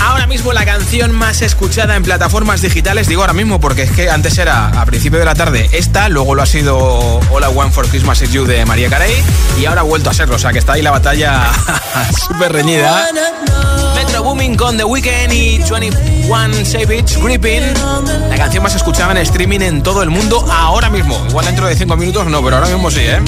Ahora 0.02 0.26
mismo 0.28 0.52
la 0.52 0.66
canción 0.66 1.12
más 1.12 1.42
escuchada 1.42 1.96
en 1.96 2.04
plataformas 2.04 2.62
digitales, 2.62 3.08
digo 3.08 3.22
ahora 3.22 3.34
mismo 3.34 3.60
porque 3.60 3.84
es 3.84 3.92
que 3.92 4.10
antes 4.10 4.38
era 4.38 4.68
a 4.68 4.86
principio 4.86 5.20
de 5.20 5.26
la 5.26 5.36
tarde 5.36 5.70
esta, 5.74 6.10
luego 6.10 6.34
lo 6.36 6.42
ha 6.42 6.46
sido 6.46 7.20
I 7.32 7.54
Want 7.54 7.72
for 7.72 7.88
Christmas 7.88 8.22
is 8.22 8.32
You 8.32 8.46
de 8.46 8.66
María 8.66 8.90
Carey 8.90 9.14
y 9.60 9.66
ahora 9.66 9.82
ha 9.82 9.84
vuelto 9.84 10.10
a 10.10 10.14
serlo, 10.14 10.36
o 10.36 10.40
sea 10.40 10.52
que 10.52 10.60
está 10.60 10.74
ahí 10.74 10.82
la 10.82 10.92
batalla 10.92 11.52
súper 12.28 12.52
reñida. 12.52 13.08
Metro 13.96 14.24
Booming 14.24 14.56
con 14.56 14.76
The 14.78 14.84
Weeknd 14.84 15.32
y 15.32 15.60
21 15.60 16.66
Savage 16.66 17.20
Gripping, 17.22 17.74
la 18.30 18.36
canción 18.38 18.64
más 18.64 18.76
escuchada 18.76 19.12
en 19.12 19.18
streaming 19.18 19.60
en 19.62 19.84
todo 19.84 20.02
el 20.02 20.10
mundo 20.10 20.44
ahora 20.52 20.90
mismo. 20.90 21.24
Igual 21.30 21.46
dentro 21.46 21.68
de 21.68 21.76
5 21.76 21.96
minutos 21.96 22.26
no, 22.26 22.44
pero 22.44 22.58
ahora 22.58 22.70
mismo 22.70 22.90
sí, 22.90 23.02
¿eh? 23.02 23.22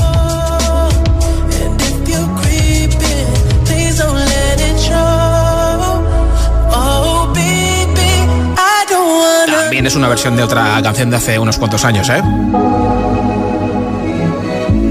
También 9.74 9.88
es 9.88 9.96
una 9.96 10.08
versión 10.08 10.36
de 10.36 10.44
otra 10.44 10.80
canción 10.84 11.10
de 11.10 11.16
hace 11.16 11.40
unos 11.40 11.58
cuantos 11.58 11.84
años, 11.84 12.08
¿eh? 12.08 12.22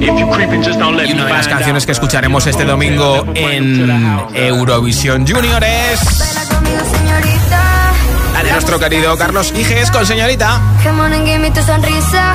Y 0.00 1.12
una 1.12 1.24
de 1.24 1.32
las 1.32 1.46
canciones 1.46 1.86
que 1.86 1.92
escucharemos 1.92 2.48
este 2.48 2.64
domingo 2.64 3.24
en 3.36 3.88
Eurovisión 4.34 5.24
Juniores. 5.24 6.00
La 8.34 8.42
de 8.42 8.50
nuestro 8.50 8.80
querido 8.80 9.16
Carlos 9.16 9.54
Iges 9.56 9.92
con 9.92 10.04
señorita. 10.04 10.60
Come 10.82 11.00
on 11.00 11.12
and 11.12 11.26
give 11.26 11.38
me 11.38 11.52
tu 11.52 11.62
sonrisa 11.62 12.34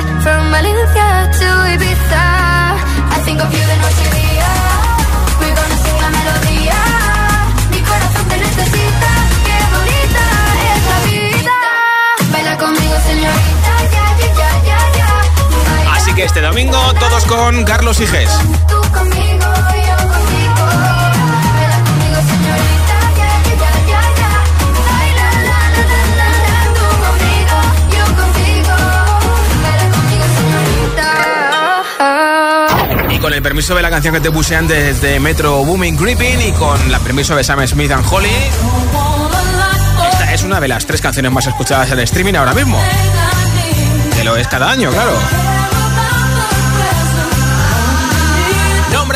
yo 27.92 28.04
contigo 28.16 28.74
Baila 29.62 29.88
conmigo 29.92 30.24
señorita 32.98 33.14
Y 33.14 33.18
con 33.20 33.32
el 33.32 33.40
permiso 33.40 33.76
de 33.76 33.82
la 33.82 33.90
canción 33.90 34.12
que 34.12 34.20
te 34.20 34.32
puse 34.32 34.56
antes 34.56 35.00
de 35.00 35.20
Metro 35.20 35.64
Booming 35.64 35.96
Creeping 35.96 36.40
y 36.40 36.50
con 36.50 36.80
el 36.92 37.00
permiso 37.00 37.36
de 37.36 37.44
Sam 37.44 37.64
Smith 37.64 37.92
and 37.92 38.04
Holly, 38.10 38.28
esta 40.10 40.34
es 40.34 40.42
una 40.42 40.58
de 40.58 40.66
las 40.66 40.84
tres 40.84 41.00
canciones 41.00 41.30
más 41.30 41.46
escuchadas 41.46 41.92
en 41.92 42.00
streaming 42.00 42.34
ahora 42.34 42.54
mismo. 42.54 42.82
Que 44.16 44.24
lo 44.24 44.36
es 44.36 44.48
cada 44.48 44.72
año, 44.72 44.90
claro. 44.90 45.12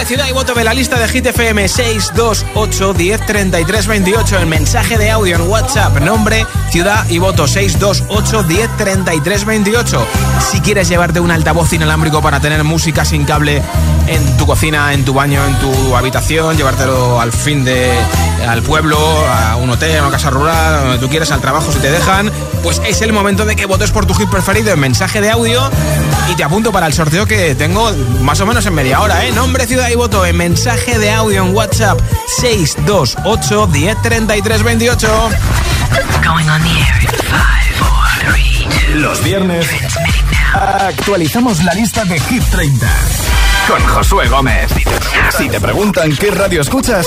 Ciudad 0.04 0.26
y 0.28 0.32
voto 0.32 0.54
de 0.54 0.64
la 0.64 0.74
lista 0.74 0.98
de 0.98 1.06
Hit 1.08 1.26
FM 1.26 1.68
628 1.68 2.94
10 2.94 3.26
33 3.26 3.86
28. 3.86 4.38
El 4.38 4.46
mensaje 4.46 4.98
de 4.98 5.10
audio 5.10 5.36
en 5.36 5.42
WhatsApp. 5.42 6.00
Nombre, 6.00 6.46
ciudad 6.70 7.08
y 7.08 7.18
voto 7.18 7.46
628 7.46 8.42
10 8.42 8.76
33 8.76 9.44
28. 9.44 10.06
Si 10.50 10.60
quieres 10.60 10.88
llevarte 10.88 11.20
un 11.20 11.30
altavoz 11.30 11.72
inalámbrico 11.72 12.20
para 12.20 12.40
tener 12.40 12.64
música 12.64 13.04
sin 13.04 13.24
cable 13.24 13.62
en 14.06 14.36
tu 14.36 14.46
cocina, 14.46 14.92
en 14.92 15.04
tu 15.04 15.14
baño, 15.14 15.44
en 15.46 15.58
tu 15.58 15.96
habitación, 15.96 16.56
llevártelo 16.56 17.20
al 17.20 17.32
fin 17.32 17.64
de 17.64 17.92
al 18.46 18.62
pueblo, 18.62 18.98
a 19.26 19.56
un 19.56 19.70
hotel, 19.70 19.98
a 19.98 20.02
una 20.02 20.10
casa 20.10 20.30
rural, 20.30 20.82
donde 20.82 20.98
tú 20.98 21.08
quieras, 21.08 21.30
al 21.30 21.40
trabajo 21.40 21.72
si 21.72 21.78
te 21.78 21.90
dejan, 21.90 22.30
pues 22.62 22.80
es 22.84 23.00
el 23.02 23.12
momento 23.12 23.44
de 23.44 23.56
que 23.56 23.66
votes 23.66 23.90
por 23.90 24.06
tu 24.06 24.14
hit 24.14 24.28
preferido 24.28 24.72
en 24.72 24.80
mensaje 24.80 25.20
de 25.20 25.30
audio 25.30 25.70
y 26.30 26.34
te 26.34 26.44
apunto 26.44 26.72
para 26.72 26.86
el 26.86 26.92
sorteo 26.92 27.26
que 27.26 27.54
tengo 27.54 27.92
más 28.20 28.40
o 28.40 28.46
menos 28.46 28.64
en 28.66 28.74
media 28.74 29.00
hora, 29.00 29.24
¿eh? 29.24 29.32
Nombre, 29.32 29.66
ciudad 29.66 29.88
y 29.90 29.94
voto 29.94 30.24
en 30.26 30.36
mensaje 30.36 30.98
de 30.98 31.10
audio 31.12 31.44
en 31.44 31.54
WhatsApp 31.54 32.00
628 32.40 33.66
10 33.66 34.02
33 34.02 34.62
28. 34.62 35.08
Going 36.24 36.48
on 36.48 36.62
the 36.62 36.68
air 36.68 37.02
in 37.02 37.08
five, 37.28 37.74
four, 37.76 38.32
three, 38.32 38.66
two. 38.68 38.98
Los 38.98 39.22
viernes 39.22 39.66
actualizamos 40.54 41.62
la 41.64 41.74
lista 41.74 42.04
de 42.04 42.18
Hit 42.20 42.42
30 42.50 42.86
con 43.68 43.80
Josué 43.86 44.28
Gómez. 44.28 44.70
Si 45.36 45.48
te 45.48 45.60
preguntan 45.60 46.14
qué 46.16 46.30
radio 46.30 46.60
escuchas, 46.60 47.06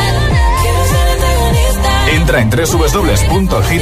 Entra 2.21 2.39
en 2.39 2.51
www.hitfm.es 2.51 3.81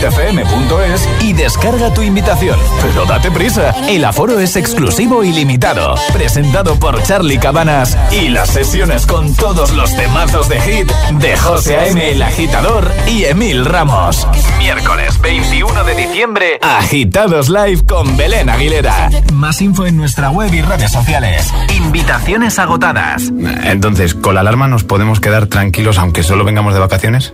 y 1.21 1.34
descarga 1.34 1.93
tu 1.93 2.02
invitación. 2.02 2.58
Pero 2.82 3.06
date 3.06 3.30
prisa, 3.32 3.75
el 3.89 4.06
aforo 4.06 4.39
es 4.39 4.56
exclusivo 4.56 5.25
y 5.25 5.34
limitado. 5.34 5.95
Presentado 6.13 6.80
por 6.80 7.04
Charlie 7.04 7.38
Cabanas 7.38 7.97
y 8.13 8.30
las 8.30 8.49
sesiones 8.52 9.06
con 9.06 9.36
todos 9.36 9.73
los 9.73 9.93
temazos 9.93 10.47
de 10.47 10.62
hit 10.62 10.89
de 11.19 11.36
José 11.36 11.75
A.M. 11.75 12.12
el 12.12 12.21
Agitador 12.21 12.89
y 13.08 13.25
Emil 13.25 13.65
Ramos. 13.65 14.25
Miércoles 14.58 15.19
21 15.19 15.84
de 15.84 15.95
diciembre, 15.95 16.60
Agitados 16.62 17.49
Live 17.49 17.84
con 17.86 18.15
Belén 18.15 18.49
Aguilera. 18.49 19.10
Más 19.34 19.62
info 19.62 19.86
en 19.86 19.97
nuestra 19.97 20.30
web 20.30 20.54
y 20.54 20.62
redes 20.62 20.93
sociales. 20.93 21.54
Invitaciones 21.75 22.58
agotadas. 22.58 23.34
Entonces, 23.65 24.15
¿con 24.15 24.36
la 24.36 24.41
alarma 24.41 24.69
nos 24.69 24.86
podemos 24.86 25.19
quedar 25.19 25.47
tranquilos 25.47 25.97
aunque 25.99 26.23
solo 26.23 26.45
vengamos 26.45 26.73
de 26.73 26.80
vacaciones? 26.80 27.34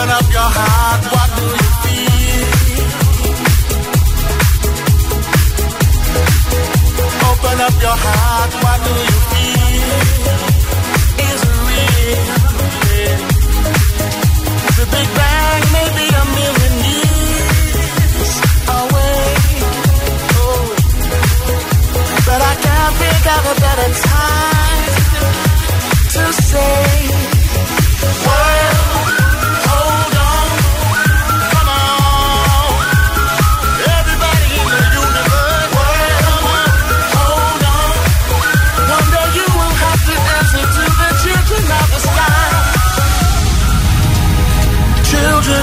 Open 0.00 0.12
up 0.12 0.32
your 0.32 0.50
heart, 0.56 1.02
what 1.12 1.28
do 1.36 1.44
you 1.44 1.68
feel? 1.84 2.48
Open 7.28 7.56
up 7.66 7.76
your 7.84 7.98
heart, 8.04 8.52
what 8.64 8.78
do 8.86 8.92
you 9.10 9.18
feel? 9.30 10.00
Is 11.28 11.40
it 11.48 11.56
real? 11.68 12.24
The 14.78 14.86
Big 14.88 15.08
Bang 15.20 15.62
may 15.76 15.88
be 16.00 16.06
a 16.08 16.24
million 16.40 16.74
years 16.88 18.32
away. 18.80 19.28
But 22.24 22.40
I 22.40 22.54
can't 22.64 22.94
think 23.04 23.24
of 23.36 23.42
a 23.52 23.56
better 23.60 23.90
time 24.08 24.92
to 26.16 26.24
say, 26.48 27.39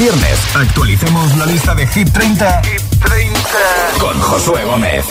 viernes 0.00 0.56
actualicemos 0.56 1.36
la 1.36 1.44
lista 1.44 1.74
de 1.74 1.86
Hit 1.86 2.10
30, 2.10 2.62
con 3.98 4.18
Josué 4.18 4.64
Gómez. 4.64 5.04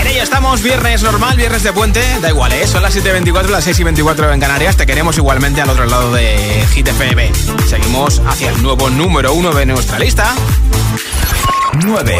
En 0.00 0.06
ello 0.08 0.22
estamos, 0.24 0.60
viernes 0.60 1.00
normal, 1.04 1.36
viernes 1.36 1.62
de 1.62 1.72
puente, 1.72 2.02
da 2.20 2.30
igual, 2.30 2.52
¿eh? 2.52 2.66
son 2.66 2.82
las 2.82 2.96
7.24, 2.96 3.46
las 3.46 3.68
6.24 3.68 4.34
en 4.34 4.40
Canarias, 4.40 4.76
te 4.76 4.86
queremos 4.86 5.16
igualmente 5.18 5.60
al 5.60 5.70
otro 5.70 5.86
lado 5.86 6.12
de 6.12 6.66
Hit 6.72 6.88
FM. 6.88 7.30
Seguimos 7.68 8.20
hacia 8.26 8.50
el 8.50 8.60
nuevo 8.60 8.90
número 8.90 9.34
uno 9.34 9.52
de 9.52 9.66
nuestra 9.66 9.96
lista. 10.00 10.34
9. 11.84 12.18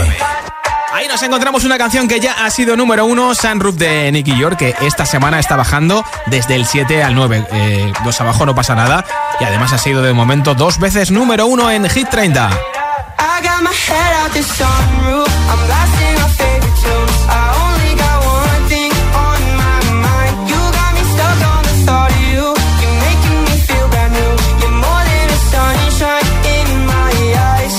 Ahí 0.92 1.08
nos 1.08 1.20
encontramos 1.22 1.64
una 1.64 1.78
canción 1.78 2.06
que 2.06 2.20
ya 2.20 2.44
ha 2.44 2.50
sido 2.50 2.76
número 2.76 3.06
uno, 3.06 3.34
Sunroof 3.34 3.74
de 3.74 4.12
Nicky 4.12 4.38
York, 4.38 4.58
que 4.58 4.76
esta 4.82 5.04
semana 5.04 5.40
está 5.40 5.56
bajando 5.56 6.04
desde 6.26 6.54
el 6.54 6.64
7 6.64 7.02
al 7.02 7.16
9. 7.16 7.46
Eh, 7.50 7.92
dos 8.04 8.20
abajo 8.20 8.46
no 8.46 8.54
pasa 8.54 8.76
nada. 8.76 9.04
Y 9.40 9.44
además 9.44 9.72
ha 9.72 9.78
sido 9.78 10.02
de 10.02 10.12
momento 10.12 10.54
dos 10.54 10.78
veces 10.78 11.10
número 11.10 11.46
uno 11.46 11.70
en 11.70 11.88
Hit 11.88 12.10
30. 12.10 12.50
I 12.50 13.42
got 13.42 13.62
my 13.62 13.70
head 13.72 14.12
out 14.22 14.32
the 14.32 14.42
sunroof. 14.42 15.28
I'm 15.48 15.66
blasting 15.66 16.16
our 16.20 16.28
favorite 16.28 16.76
tunes. 16.82 17.16
I 17.26 17.42
only 17.64 17.92
got 17.96 18.18
one 18.20 18.68
thing 18.68 18.92
on 19.16 19.40
my 19.56 19.80
mind. 20.04 20.34
You 20.46 20.60
got 20.78 20.92
me 20.92 21.02
stuck 21.12 21.40
on 21.52 21.62
the 21.64 21.74
thought 21.86 22.10
of 22.12 22.20
you. 22.32 22.44
You're 22.82 22.98
making 23.00 23.38
me 23.48 23.56
feel 23.64 23.88
brand 23.88 24.12
new. 24.12 24.32
You're 24.60 24.76
more 24.76 25.04
than 25.08 25.26
a 25.32 25.40
sunshine 25.52 26.28
in 26.56 26.68
my 26.84 27.12
eyes. 27.56 27.76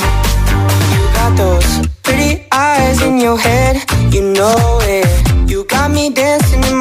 You 0.94 1.02
got 1.14 1.38
those 1.38 1.88
pretty 2.02 2.48
eyes 2.52 3.02
in 3.04 3.20
your 3.20 3.38
head. 3.38 3.86
You 4.12 4.34
know 4.34 4.81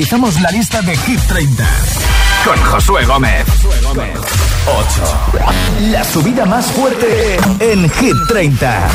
actualizamos 0.00 0.40
la 0.40 0.50
lista 0.50 0.80
de 0.80 0.96
Hit 0.96 1.20
30 1.28 1.68
con 2.46 2.56
Josué 2.56 3.04
Gómez. 3.04 3.44
8. 4.66 5.30
La 5.90 6.02
subida 6.04 6.46
más 6.46 6.72
fuerte 6.72 7.36
en 7.58 7.86
Hit 7.90 8.16
30. 8.26 8.88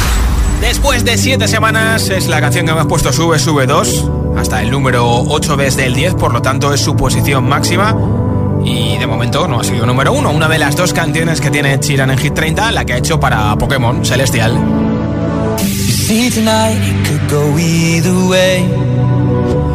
Después 0.62 1.06
de 1.06 1.20
7 1.20 1.48
semanas 1.48 2.10
es 2.10 2.28
la 2.28 2.42
canción 2.42 2.66
que 2.66 2.72
hemos 2.72 2.88
puesto 2.88 3.14
Sube, 3.14 3.38
Sube 3.38 3.68
2 3.68 4.10
hasta 4.36 4.64
el 4.64 4.72
número 4.72 5.08
8 5.08 5.58
desde 5.58 5.86
el 5.86 5.94
10, 5.94 6.16
por 6.16 6.34
lo 6.34 6.42
tanto 6.42 6.74
es 6.74 6.82
su 6.82 6.96
posición 6.96 7.48
máxima 7.48 7.96
y 8.64 8.98
de 8.98 9.06
momento 9.06 9.48
no 9.48 9.60
ha 9.60 9.64
sido 9.64 9.86
número 9.86 10.12
1. 10.12 10.32
Una 10.32 10.48
de 10.48 10.58
las 10.58 10.76
dos 10.76 10.92
canciones 10.92 11.40
que 11.40 11.52
tiene 11.52 11.80
Chiran 11.80 12.10
en 12.10 12.18
Hit 12.18 12.34
30, 12.34 12.72
la 12.72 12.84
que 12.84 12.94
ha 12.94 12.98
hecho 12.98 13.20
para 13.20 13.56
Pokémon 13.58 14.04
Celestial. 14.04 14.58
See 15.60 16.32
tonight 16.32 16.82
it 16.82 17.08
could 17.08 17.30
go 17.30 17.60
either 17.60 18.28
way. 18.28 19.75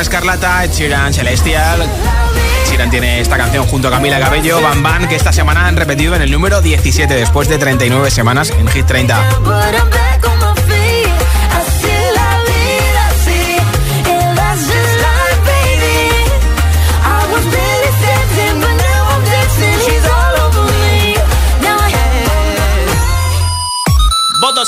Escarlata, 0.00 0.64
Ed 0.64 0.72
Sheeran 0.72 1.12
Celestial. 1.12 1.86
Sheeran 2.68 2.90
tiene 2.90 3.20
esta 3.20 3.36
canción 3.36 3.66
junto 3.66 3.88
a 3.88 3.90
Camila 3.90 4.18
Cabello, 4.18 4.60
Bam 4.60 4.82
Bam, 4.82 5.08
que 5.08 5.16
esta 5.16 5.32
semana 5.32 5.66
han 5.66 5.76
repetido 5.76 6.14
en 6.14 6.22
el 6.22 6.30
número 6.30 6.60
17 6.60 7.12
después 7.14 7.48
de 7.48 7.58
39 7.58 8.10
semanas 8.10 8.50
en 8.50 8.68
Hit 8.68 8.86
30. 8.86 9.40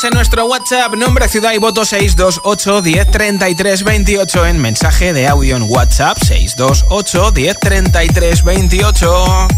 Votos 0.03 0.11
en 0.11 0.17
nuestro 0.17 0.47
WhatsApp, 0.47 0.95
nombre, 0.97 1.29
ciudad 1.29 1.53
y 1.53 1.59
voto 1.59 1.85
628 1.85 2.83
10 2.83 3.11
33 3.13 3.85
28 3.85 4.47
en 4.47 4.61
mensaje 4.61 5.13
de 5.13 5.29
audio 5.29 5.55
en 5.55 5.63
WhatsApp 5.63 6.19
628 6.19 7.31
10 7.31 7.61
33 7.61 8.43
28. 8.43 9.49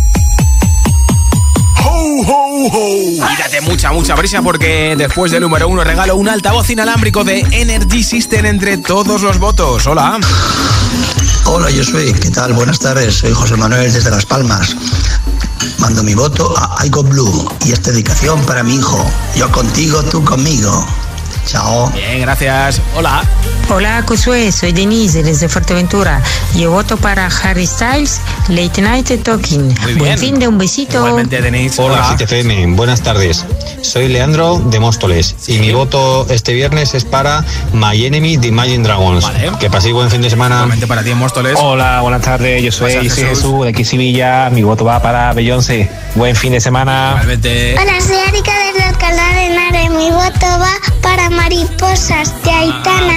mucha, 3.62 3.92
mucha 3.92 4.14
prisa 4.16 4.42
porque 4.42 4.94
después 4.98 5.32
del 5.32 5.40
número 5.40 5.66
uno 5.66 5.82
regalo 5.82 6.16
un 6.16 6.28
altavoz 6.28 6.68
inalámbrico 6.68 7.24
de 7.24 7.40
Energy 7.52 8.02
System 8.02 8.44
entre 8.44 8.76
todos 8.76 9.22
los 9.22 9.38
votos. 9.38 9.86
Hola. 9.86 10.18
Hola, 11.46 11.70
yo 11.70 11.84
soy. 11.84 12.12
¿Qué 12.12 12.30
tal? 12.30 12.52
Buenas 12.52 12.78
tardes. 12.78 13.14
Soy 13.14 13.32
José 13.32 13.56
Manuel 13.56 13.90
desde 13.92 14.10
Las 14.10 14.26
Palmas. 14.26 14.76
Mando 15.78 16.02
mi 16.02 16.14
voto 16.14 16.54
a 16.56 16.84
I 16.84 16.90
Blue 16.90 17.48
y 17.64 17.72
esta 17.72 17.90
dedicación 17.90 18.40
para 18.46 18.62
mi 18.62 18.76
hijo. 18.76 19.04
Yo 19.36 19.50
contigo, 19.52 20.02
tú 20.04 20.24
conmigo. 20.24 20.86
Chao. 21.46 21.90
Bien, 21.90 22.20
gracias. 22.20 22.80
Hola. 22.96 23.22
Hola, 23.70 24.04
Josué, 24.06 24.52
soy 24.52 24.72
Denise 24.72 25.22
desde 25.22 25.48
Fuerteventura. 25.48 26.22
Yo 26.54 26.70
voto 26.70 26.96
para 26.96 27.26
Harry 27.26 27.66
Styles, 27.66 28.20
Late 28.48 28.82
Night 28.82 29.22
Talking. 29.22 29.66
Muy 29.66 29.94
bien. 29.94 29.98
Buen 29.98 30.18
fin 30.18 30.38
de 30.38 30.48
un 30.48 30.58
besito. 30.58 30.98
Igualmente, 30.98 31.40
Denise. 31.40 31.80
Hola, 31.80 32.14
GTFM, 32.14 32.74
buenas 32.76 33.00
tardes. 33.00 33.44
Soy 33.80 34.08
Leandro 34.08 34.58
de 34.58 34.80
Móstoles 34.80 35.34
y 35.46 35.58
mi 35.58 35.72
voto 35.72 36.26
este 36.30 36.52
viernes 36.52 36.94
es 36.94 37.04
para 37.04 37.44
My 37.72 38.04
Enemy 38.04 38.36
de 38.36 38.48
Imagine 38.48 38.84
Dragons. 38.84 39.26
Que 39.58 39.70
paséis 39.70 39.94
buen 39.94 40.10
fin 40.10 40.22
de 40.22 40.30
semana. 40.30 40.56
Igualmente 40.56 40.86
para 40.86 41.02
ti 41.02 41.10
en 41.10 41.18
Móstoles. 41.18 41.54
Hola, 41.60 42.00
buenas 42.00 42.22
tardes. 42.22 42.62
Yo 42.62 42.72
soy, 42.72 42.92
Jesús. 42.92 43.24
Jesús 43.24 43.62
de 43.62 43.70
aquí 43.70 43.84
Sevilla. 43.84 44.50
Mi 44.50 44.62
voto 44.62 44.84
va 44.84 45.00
para 45.00 45.32
Beyoncé. 45.32 45.90
Buen 46.14 46.36
fin 46.36 46.52
de 46.52 46.60
semana. 46.60 47.10
Igualmente. 47.12 47.76
Hola, 47.80 48.00
soy 48.00 48.16
Erika 48.28 48.52
desde 48.66 48.84
Alcalá 48.84 49.34
de 49.34 49.46
Henares. 49.46 49.90
Mi 49.90 50.10
voto 50.10 50.46
va 50.58 50.72
para 51.02 51.30
Mariposas 51.36 52.32
de 52.42 52.50
Aitana. 52.50 53.16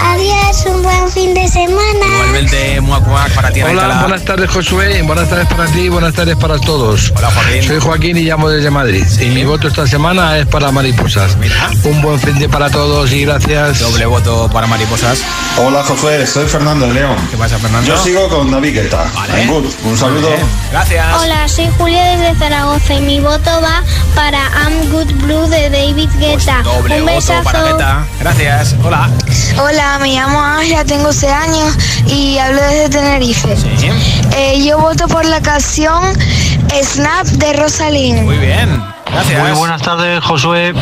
Adiós, 0.00 0.64
un 0.66 0.82
buen 0.82 1.08
fin 1.10 1.34
de 1.34 1.48
semana. 1.48 2.06
Igualmente, 2.14 2.80
Muac 2.80 3.06
Muac 3.06 3.34
para 3.34 3.50
ti 3.50 3.62
Hola, 3.62 4.00
buenas 4.00 4.24
tardes 4.24 4.50
Josué, 4.50 5.02
buenas 5.02 5.28
tardes 5.28 5.46
para 5.48 5.66
ti, 5.66 5.88
buenas 5.88 6.14
tardes 6.14 6.36
para 6.36 6.58
todos. 6.58 7.12
Hola 7.16 7.30
Joaquín. 7.30 7.62
Soy 7.62 7.80
Joaquín 7.80 8.16
y 8.16 8.22
llamo 8.22 8.48
desde 8.48 8.70
Madrid. 8.70 9.04
Y 9.20 9.26
mi 9.26 9.44
voto 9.44 9.68
esta 9.68 9.86
semana 9.86 10.38
es 10.38 10.46
para 10.46 10.70
mariposas. 10.70 11.36
Un 11.84 12.02
buen 12.02 12.18
fin 12.18 12.38
de 12.38 12.48
para 12.48 12.70
todos 12.70 13.12
y 13.12 13.24
gracias. 13.24 13.80
Doble 13.80 14.06
voto 14.06 14.48
para 14.52 14.66
mariposas. 14.66 15.22
Hola 15.56 15.82
Josué, 15.82 16.26
soy 16.26 16.46
Fernando 16.46 16.86
de 16.86 16.94
León. 16.94 17.16
¿Qué 17.30 17.36
pasa, 17.36 17.58
Fernando? 17.58 17.88
Yo 17.88 18.02
sigo 18.02 18.28
con 18.28 18.50
David 18.50 18.74
Guetta. 18.74 19.04
Vale. 19.14 19.42
I'm 19.42 19.48
good. 19.48 19.64
Un 19.84 19.96
saludo. 19.96 20.30
Gracias. 20.70 21.06
Hola, 21.20 21.48
soy 21.48 21.68
Julia 21.78 22.16
desde 22.16 22.38
Zaragoza 22.38 22.94
y 22.94 23.00
mi 23.00 23.20
voto 23.20 23.50
va 23.62 23.82
para 24.14 24.38
I'm 24.62 24.90
Good 24.90 25.12
Blue 25.22 25.48
de 25.48 25.70
David 25.70 26.10
Guetta. 26.18 26.62
Doble 26.62 27.00
un 27.00 27.06
voto 27.06 27.16
besazo. 27.16 27.47
Gracias. 28.20 28.74
Hola. 28.82 29.08
Hola, 29.60 29.98
me 30.00 30.12
llamo 30.14 30.42
Ángela, 30.42 30.84
tengo 30.84 31.08
11 31.08 31.28
años 31.28 31.76
y 32.06 32.38
hablo 32.38 32.60
desde 32.62 32.88
Tenerife. 32.90 33.56
Eh, 34.36 34.62
yo 34.64 34.78
voto 34.78 35.08
por 35.08 35.24
la 35.24 35.40
canción 35.40 36.02
Snap 36.82 37.26
de 37.26 37.52
Rosalind. 37.54 38.22
Muy 38.22 38.38
bien. 38.38 38.82
Gracias. 39.10 39.40
Muy 39.40 39.52
buenas 39.52 39.82
tardes, 39.82 40.22
Josué. 40.22 40.74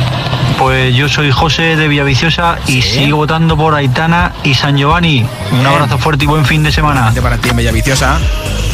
Pues 0.59 0.95
yo 0.95 1.09
soy 1.09 1.31
José 1.31 1.77
de 1.77 1.87
Villaviciosa 1.87 2.59
y 2.67 2.81
sigo 2.83 3.19
votando 3.19 3.57
por 3.57 3.75
Aitana 3.75 4.33
y 4.43 4.55
San 4.55 4.77
Giovanni. 4.77 5.27
Un 5.53 5.67
abrazo 5.67 5.99
fuerte 5.99 6.25
y 6.25 6.27
buen 6.27 6.45
fin 6.45 6.63
de 6.63 6.73
semana. 6.73 7.13
Para 7.23 7.37
ti 7.37 7.51
en 7.51 7.57
Bellaviciosa. 7.57 8.19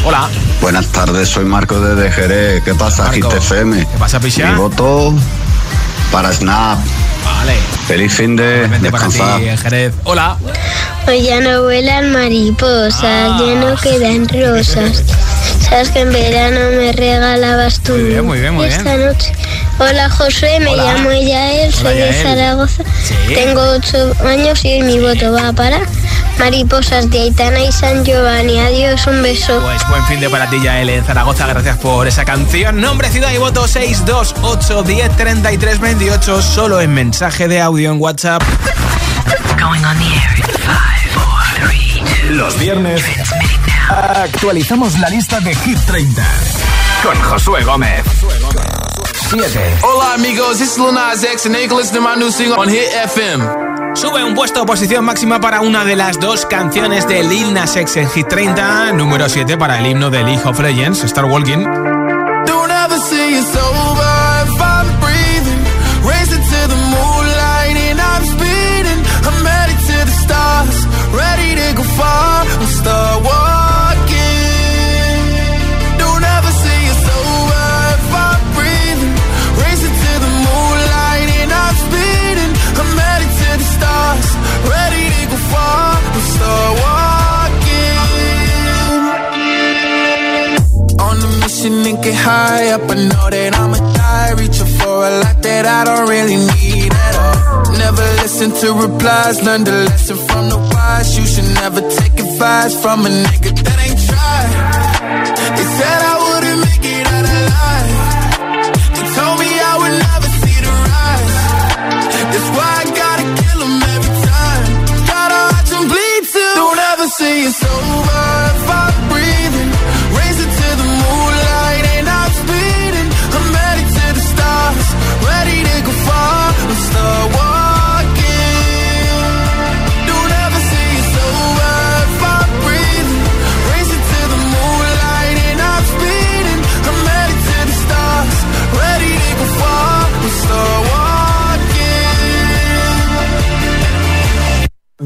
Hola. 0.05 0.29
Buenas 0.61 0.87
tardes, 0.89 1.29
soy 1.29 1.45
Marco 1.45 1.81
desde 1.81 2.11
Jerez. 2.11 2.63
¿Qué 2.63 2.75
pasa, 2.75 3.05
Marco. 3.05 3.31
Hit 3.31 3.39
FM? 3.39 3.79
¿Qué 3.79 3.99
pasa, 3.99 4.21
Picha? 4.21 4.53
Mi 4.53 4.59
voto 4.59 5.15
para 6.11 6.33
Snap. 6.33 6.79
Vale. 7.39 7.55
Feliz 7.87 8.13
fin 8.13 8.37
de 8.37 8.69
descansar. 8.81 9.41
Jerez. 9.59 9.93
Hola. 10.05 10.37
Hoy 11.09 11.23
ya 11.23 11.41
no 11.41 11.63
vuelan 11.63 12.13
mariposas, 12.13 13.03
ya 13.03 13.55
no 13.61 13.75
quedan 13.77 14.29
rosas. 14.29 15.03
Sabes 15.69 15.91
que 15.91 16.01
en 16.01 16.13
verano 16.13 16.61
me 16.77 16.93
regalabas 16.93 17.81
tú. 17.81 17.93
Muy 17.93 18.03
bien, 18.05 18.25
muy 18.27 18.39
bien, 18.41 18.55
muy 18.55 18.67
esta 18.67 18.95
bien. 18.97 19.07
noche. 19.09 19.33
Hola 19.79 20.09
Josué, 20.11 20.61
me 20.61 20.71
Hola. 20.71 20.85
llamo 20.95 21.11
Yael, 21.13 21.73
soy 21.73 21.97
Hola, 21.97 22.05
de. 22.07 22.23
Zaragoza. 22.23 22.85
Sí. 23.03 23.35
Tengo 23.35 23.61
ocho 23.73 24.13
años 24.25 24.65
y 24.65 24.75
hoy 24.75 24.83
mi 24.83 24.99
voto 25.01 25.33
va 25.33 25.53
para 25.53 25.81
Mariposas 26.43 27.09
de 27.09 27.21
Aitana 27.21 27.61
y 27.61 27.71
San 27.71 28.05
Giovanni. 28.05 28.59
Adiós, 28.59 29.07
un 29.07 29.23
beso. 29.23 29.61
Pues 29.61 29.87
buen 29.89 30.05
fin 30.07 30.19
de 30.19 30.29
para 30.29 30.51
ti, 30.51 30.61
Yael, 30.61 30.89
en 30.89 31.05
Zaragoza. 31.05 31.47
Gracias 31.47 31.77
por 31.77 32.09
esa 32.09 32.25
canción. 32.25 32.81
Nombre, 32.81 33.09
ciudad 33.11 33.31
y 33.31 33.39
voto 33.39 33.69
628 33.69 34.83
10 34.83 35.17
33 35.17 35.79
28. 35.79 36.43
Solo 36.43 36.81
en 36.81 36.95
mensaje 36.95 37.47
de 37.47 37.61
audio 37.61 37.93
en 37.93 38.01
WhatsApp. 38.01 38.43
Going 39.57 39.85
on 39.85 39.97
the 39.99 40.05
air 40.05 40.37
in 40.37 40.43
five, 40.43 41.11
four, 41.13 41.69
three, 41.69 42.03
two. 42.27 42.35
Los 42.35 42.59
viernes 42.59 43.05
actualizamos 43.89 44.99
la 44.99 45.11
lista 45.11 45.39
de 45.39 45.55
Hit 45.55 45.79
30 45.87 46.25
con 47.05 47.23
Josué 47.23 47.63
Gómez. 47.63 48.03
7. 49.31 49.79
Hola 49.85 50.15
amigos, 50.15 50.59
this 50.59 50.73
is 50.73 50.79
Lil 50.79 50.93
Nas 50.93 51.23
X 51.23 51.47
and 51.47 51.55
they 51.55 51.69
can 51.69 51.77
listen 51.77 51.95
to 51.95 52.01
my 52.01 52.17
new 52.17 52.33
single 52.33 52.59
on 52.59 52.69
Hit 52.69 52.91
FM. 52.91 53.72
Sube 53.95 54.25
un 54.25 54.35
puesto, 54.35 54.65
posición 54.65 55.05
máxima 55.05 55.41
para 55.41 55.61
una 55.61 55.85
de 55.85 55.97
las 55.97 56.19
dos 56.19 56.47
canciones 56.47 57.07
de 57.07 57.23
Lil 57.23 57.53
Nas 57.53 57.77
X 57.77 57.97
en 57.99 58.09
Hit 58.09 58.27
30. 58.27 58.93
Número 58.93 59.29
7 59.29 59.59
para 59.59 59.79
el 59.79 59.87
himno 59.87 60.11
de 60.11 60.23
League 60.23 60.43
of 60.45 60.59
Legends, 60.61 61.05
Star 61.05 61.27
Walking. 61.27 61.92
High 92.23 92.71
up. 92.71 92.83
I 92.91 92.95
know 93.11 93.27
that 93.31 93.53
I'ma 93.55 93.79
die. 93.95 94.33
Reaching 94.39 94.71
for 94.79 94.97
a 95.09 95.13
lot 95.23 95.39
that 95.43 95.65
I 95.67 95.81
don't 95.89 96.09
really 96.09 96.39
need 96.55 96.93
at 96.93 97.15
all. 97.25 97.73
Never 97.85 98.05
listen 98.23 98.51
to 98.61 98.69
replies. 98.85 99.43
Learn 99.43 99.65
the 99.65 99.77
lesson 99.89 100.17
from 100.29 100.49
the 100.49 100.59
wise. 100.73 101.19
You 101.19 101.27
should 101.27 101.51
never 101.63 101.81
take 101.99 102.15
advice 102.27 102.75
from 102.81 103.07
a 103.07 103.11
nigga 103.27 103.51
that 103.65 103.79
ain't 103.85 103.92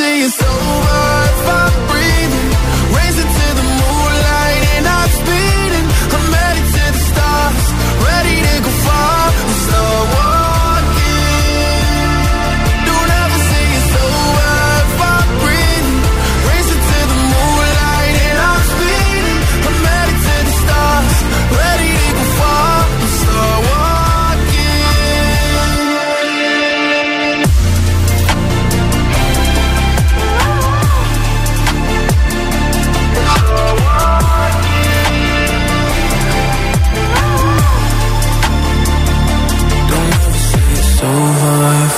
say 0.00 0.22
it's 0.22 0.42
over 0.42 1.79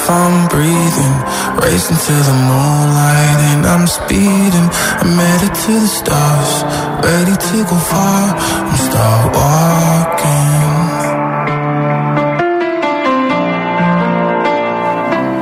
walking, 0.09 1.15
racing 1.63 1.97
to 1.97 2.13
the 2.13 2.37
moonlight, 2.49 3.39
and 3.53 3.67
I'm 3.67 3.87
speeding. 3.87 4.69
I'm 5.01 5.19
headed 5.19 5.55
to 5.55 5.73
the 5.81 5.87
stars, 5.87 6.65
ready 7.03 7.37
to 7.37 7.57
go 7.65 7.77
far 7.77 8.37
and 8.69 8.79
start 8.79 9.35
walking. 9.35 10.83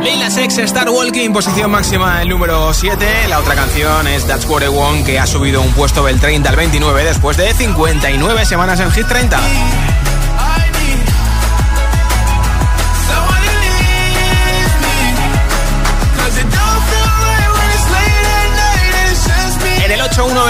Lila 0.03 0.31
Sex 0.31 0.59
Star 0.59 0.89
Walking, 0.91 1.33
posición 1.33 1.71
máxima 1.71 2.23
el 2.23 2.29
número 2.29 2.73
7. 2.73 3.29
La 3.29 3.39
otra 3.39 3.55
canción 3.55 4.07
es 4.07 4.27
That's 4.27 4.47
What 4.47 4.63
I 4.63 4.69
Want, 4.69 5.07
que 5.07 5.19
ha 5.19 5.27
subido 5.27 5.61
un 5.63 5.73
puesto 5.73 6.05
del 6.05 6.21
30 6.21 6.49
al 6.49 6.57
29 6.57 7.05
después 7.05 7.37
de 7.37 7.53
59 7.55 8.45
semanas 8.47 8.81
en 8.81 8.91
Hit 8.93 9.07
30. 9.07 9.39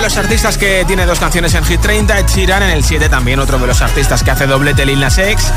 Los 0.02 0.16
artistas 0.16 0.56
que 0.56 0.84
tiene 0.86 1.04
dos 1.04 1.18
canciones 1.18 1.54
en 1.54 1.64
Hit 1.64 1.80
30, 1.80 2.18
Ed 2.20 2.26
Sheeran. 2.26 2.62
En 2.62 2.70
el 2.70 2.84
7, 2.84 3.08
también 3.08 3.38
otro 3.38 3.58
de 3.58 3.66
los 3.66 3.80
artistas 3.82 4.22
que 4.22 4.30
hace 4.30 4.46
doblete, 4.46 4.86
Lil 4.86 5.00
Nas 5.00 5.18
X. 5.18 5.52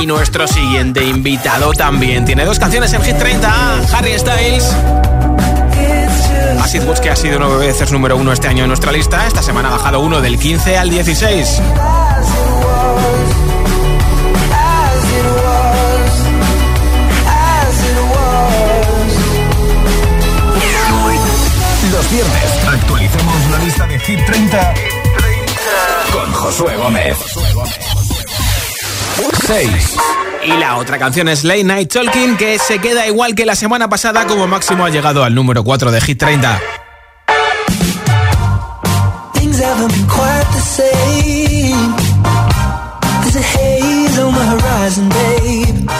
Y 0.00 0.06
nuestro 0.06 0.46
siguiente 0.46 1.04
invitado 1.04 1.72
también 1.72 2.24
tiene 2.24 2.44
dos 2.44 2.58
canciones 2.58 2.92
en 2.92 3.02
Hit 3.02 3.18
30, 3.18 3.80
Harry 3.92 4.18
Styles. 4.18 4.74
Acid 6.62 6.82
que 7.02 7.10
ha 7.10 7.16
sido 7.16 7.38
nueve 7.38 7.66
veces 7.66 7.90
número 7.90 8.16
uno 8.16 8.32
este 8.32 8.48
año 8.48 8.64
en 8.64 8.68
nuestra 8.68 8.92
lista. 8.92 9.26
Esta 9.26 9.42
semana 9.42 9.68
ha 9.68 9.72
bajado 9.72 10.00
uno 10.00 10.20
del 10.20 10.38
15 10.38 10.76
al 10.76 10.90
16. 10.90 11.60
Los 21.92 22.10
viernes 22.10 22.39
lista 23.80 23.86
de 23.86 23.98
Hit 24.00 24.24
30 24.26 24.74
con 26.12 26.32
Josué 26.32 26.76
Gómez. 26.76 27.16
6. 29.46 29.96
Y 30.44 30.52
la 30.58 30.76
otra 30.76 30.98
canción 30.98 31.28
es 31.28 31.44
Late 31.44 31.64
Night 31.64 31.92
Talking, 31.92 32.36
que 32.36 32.58
se 32.58 32.78
queda 32.78 33.06
igual 33.06 33.34
que 33.34 33.44
la 33.46 33.54
semana 33.54 33.88
pasada, 33.88 34.26
como 34.26 34.46
máximo 34.46 34.84
ha 34.84 34.90
llegado 34.90 35.24
al 35.24 35.34
número 35.34 35.62
4 35.64 35.90
de 35.90 36.00
Hit 36.00 36.18
30. 36.18 36.60
Things 39.34 39.60
haven't 39.60 39.92
been 39.92 40.06
quite 40.06 40.46
the 40.52 40.60
same. 40.60 41.94
There's 43.22 43.36
a 43.36 43.42
haze 43.42 44.18
on 44.18 44.34
the 44.34 44.44
horizon, 44.46 45.08
babe. 45.08 45.90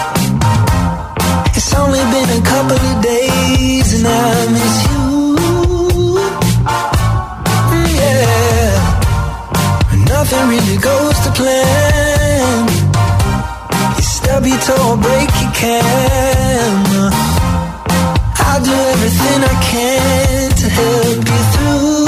It's 1.54 1.74
only 1.74 2.00
been 2.00 2.30
a 2.30 2.42
couple 2.42 2.76
of 2.76 3.02
days 3.02 3.94
and 3.94 4.06
I 4.06 4.46
miss 4.52 4.90
you. 4.90 4.99
Nothing 10.32 10.48
really 10.50 10.76
goes 10.76 11.18
to 11.24 11.30
plan. 11.32 12.68
You 13.96 14.02
stub 14.02 14.46
your 14.46 14.58
toe, 14.58 14.96
break 14.96 15.28
your 15.42 15.52
can. 15.54 17.12
I'll 18.38 18.62
do 18.62 18.70
everything 18.70 19.42
I 19.42 19.54
can 19.70 20.50
to 20.52 20.68
help 20.68 21.26
you 21.26 21.42
through. 21.52 21.99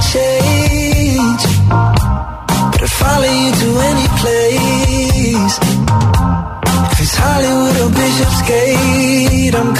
Change, 0.00 1.42
but 1.68 2.82
I'd 2.82 2.94
follow 3.02 3.32
you 3.42 3.50
to 3.60 3.68
any 3.90 4.08
place. 4.20 5.54
If 6.92 7.00
it's 7.00 7.16
Hollywood 7.16 7.76
or 7.82 7.90
Bishopsgate, 7.94 9.54
I'm 9.54 9.74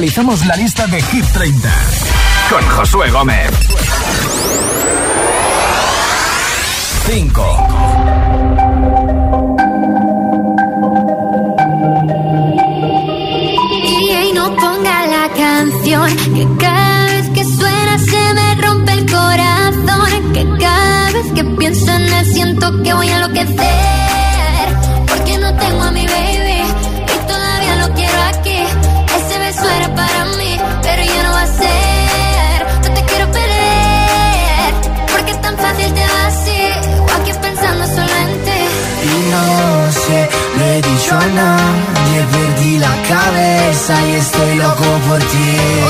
actualizamos 0.00 0.46
la 0.46 0.56
lista 0.56 0.86
de 0.86 1.02
Hit 1.02 1.26
30 1.26 1.68
con 2.48 2.66
Josué 2.70 3.10
Gómez. 3.10 3.50
5. 7.04 7.68
Y 13.84 14.32
no 14.32 14.56
ponga 14.56 15.06
la 15.06 15.28
canción 15.36 16.16
que 16.34 16.48
cada 16.58 17.04
vez 17.04 17.28
que 17.34 17.44
suena 17.44 17.98
se 17.98 18.34
me 18.34 18.54
rompe 18.54 18.92
el 18.92 19.04
corazón. 19.04 20.32
Que 20.32 20.46
cada 20.58 21.10
vez 21.12 21.32
que 21.34 21.44
pienso 21.44 21.92
en 21.92 22.10
él 22.10 22.32
siento 22.32 22.82
que 22.82 22.94
voy 22.94 23.08
a 23.10 23.16
enloquecer. 23.16 23.69
Cabeza 43.90 44.06
y 44.06 44.12
estoy 44.14 44.54
loco 44.56 44.84
por 45.08 45.18
ti. 45.18 45.89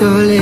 Sole, 0.00 0.40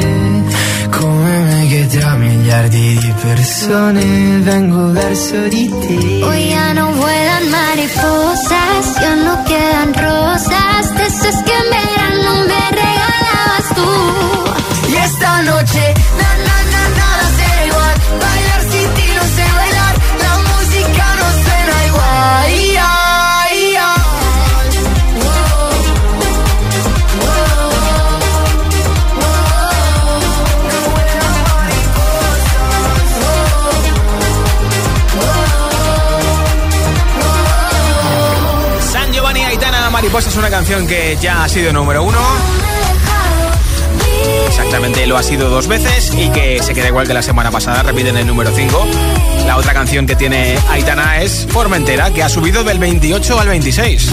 come 0.91 1.39
me 1.49 1.67
che 1.69 1.87
tra 1.89 2.15
miliardi 2.15 2.97
di 3.01 3.13
persone 3.21 4.39
vengo 4.39 4.93
verso 4.93 5.49
di 5.49 5.69
te. 5.69 6.23
Hoy 6.23 6.49
ya 6.51 6.73
no 6.75 6.93
vuelan 6.93 7.45
mariposas, 7.51 8.87
ya 9.01 9.15
no 9.17 9.43
quedan 9.45 9.93
rosas, 9.95 10.87
una 40.39 40.51
canción 40.51 40.87
que 40.87 41.17
ya 41.21 41.45
ha 41.45 41.49
sido 41.49 41.73
número 41.73 42.03
uno. 42.05 42.19
Exactamente, 44.47 45.07
lo 45.07 45.17
ha 45.17 45.23
sido 45.23 45.49
dos 45.49 45.67
veces 45.67 46.13
y 46.15 46.29
que 46.31 46.63
se 46.63 46.75
queda 46.75 46.89
igual 46.89 47.07
que 47.07 47.15
la 47.15 47.23
semana 47.23 47.51
pasada, 47.51 47.83
repiten 47.83 48.17
el 48.17 48.27
número 48.27 48.51
5. 48.55 48.87
La 49.47 49.57
otra 49.57 49.73
canción 49.73 50.07
que 50.07 50.15
tiene 50.15 50.59
Aitana 50.71 51.21
es 51.23 51.47
Formentera, 51.51 52.13
que 52.13 52.23
ha 52.23 52.29
subido 52.29 52.63
del 52.63 52.79
28 52.79 53.41
al 53.41 53.49
26. 53.49 54.13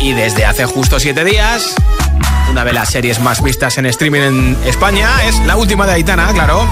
Y 0.00 0.12
desde 0.12 0.44
hace 0.44 0.66
justo 0.66 1.00
siete 1.00 1.24
días, 1.24 1.74
una 2.50 2.64
de 2.64 2.72
las 2.72 2.90
series 2.90 3.20
más 3.20 3.42
vistas 3.42 3.78
en 3.78 3.86
streaming 3.86 4.20
en 4.20 4.56
España 4.64 5.08
es 5.26 5.38
la 5.40 5.56
última 5.56 5.86
de 5.86 5.94
Aitana, 5.94 6.32
claro. 6.32 6.68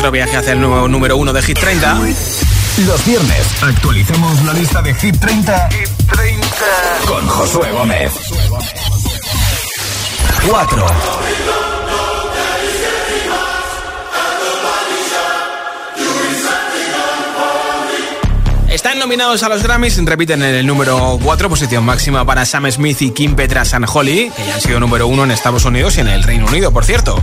Nuestro 0.00 0.12
viaje 0.12 0.36
hacia 0.38 0.52
el 0.54 0.60
nuevo 0.60 0.88
número 0.88 1.18
uno 1.18 1.30
de 1.30 1.42
Hit 1.42 1.58
30. 1.58 2.00
Los 2.86 3.04
viernes 3.04 3.62
actualicemos 3.62 4.42
la 4.44 4.54
lista 4.54 4.80
de 4.80 4.94
Hit 4.94 5.20
30, 5.20 5.68
con 7.06 7.26
Josué 7.26 7.70
Gómez. 7.70 8.10
4. 10.48 10.86
Están 18.70 18.98
nominados 18.98 19.42
a 19.42 19.50
los 19.50 19.62
Grammys, 19.62 20.02
repiten 20.06 20.42
en 20.42 20.54
el 20.54 20.66
número 20.66 21.18
4, 21.22 21.50
posición 21.50 21.84
máxima 21.84 22.24
para 22.24 22.46
Sam 22.46 22.70
Smith 22.72 23.02
y 23.02 23.10
Kim 23.10 23.34
Petras 23.36 23.74
and 23.74 23.84
Holly, 23.86 24.32
que 24.34 24.46
ya 24.46 24.54
han 24.54 24.60
sido 24.62 24.80
número 24.80 25.08
1 25.08 25.24
en 25.24 25.30
Estados 25.30 25.66
Unidos 25.66 25.98
y 25.98 26.00
en 26.00 26.08
el 26.08 26.22
Reino 26.22 26.46
Unido, 26.46 26.72
por 26.72 26.86
cierto. 26.86 27.22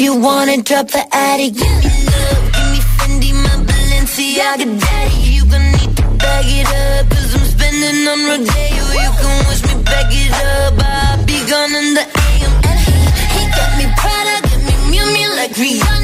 you 0.00 0.16
wanna 0.16 0.56
drop 0.62 0.88
the 0.88 1.04
attic, 1.12 1.52
give 1.52 1.76
me 1.84 1.92
love, 2.08 2.44
give 2.54 2.68
me 2.72 2.80
Fendi, 2.96 3.30
my 3.34 3.54
Balenciaga, 3.68 4.66
daddy. 4.80 5.16
You 5.36 5.44
gonna 5.44 5.72
need 5.76 5.94
to 5.98 6.04
bag 6.16 6.46
it 6.48 6.66
up, 6.66 7.10
cause 7.10 7.34
I'm 7.36 7.44
spending 7.44 8.08
on 8.08 8.20
Rodeo. 8.24 8.84
You 9.04 9.10
can 9.20 9.48
wish 9.48 9.62
me 9.68 9.82
back 9.84 10.08
it 10.08 10.32
up, 10.32 10.74
I'll 10.80 11.24
be 11.26 11.38
gone 11.50 11.74
in 11.80 11.94
the 11.98 12.04
AM. 12.24 12.52
And 12.70 12.78
he, 12.80 12.96
he 13.34 13.42
got 13.56 13.70
me 13.78 13.86
Prada, 14.00 14.36
got 14.48 14.60
me 14.64 14.74
Miu 14.90 15.04
Miu 15.14 15.36
like 15.36 15.52
Rihanna. 15.52 15.99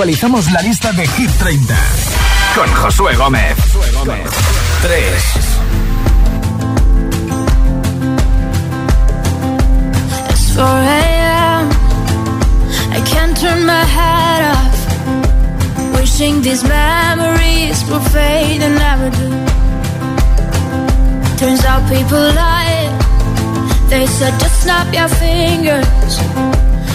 Actualizamos 0.00 0.50
la 0.52 0.62
lista 0.62 0.92
de 0.92 1.06
Hit 1.06 1.30
30 1.30 1.76
con 2.54 2.66
Josué 2.72 3.14
Gómez. 3.16 3.54
3. 4.80 4.96
It's 10.30 10.56
4 10.56 10.64
a.m. 10.64 11.68
I 12.92 13.00
can't 13.12 13.36
turn 13.38 13.66
my 13.66 13.84
head 13.84 14.42
off. 14.54 14.74
Wishing 16.00 16.40
these 16.40 16.64
memories 16.64 17.84
will 17.90 18.00
fade 18.00 18.62
and 18.62 18.78
never 18.78 19.10
do. 19.10 19.28
Turns 21.36 21.62
out 21.66 21.86
people 21.90 22.18
lie. 22.18 22.88
They 23.90 24.06
said 24.06 24.32
just 24.40 24.62
snap 24.62 24.94
your 24.94 25.08
fingers 25.08 26.69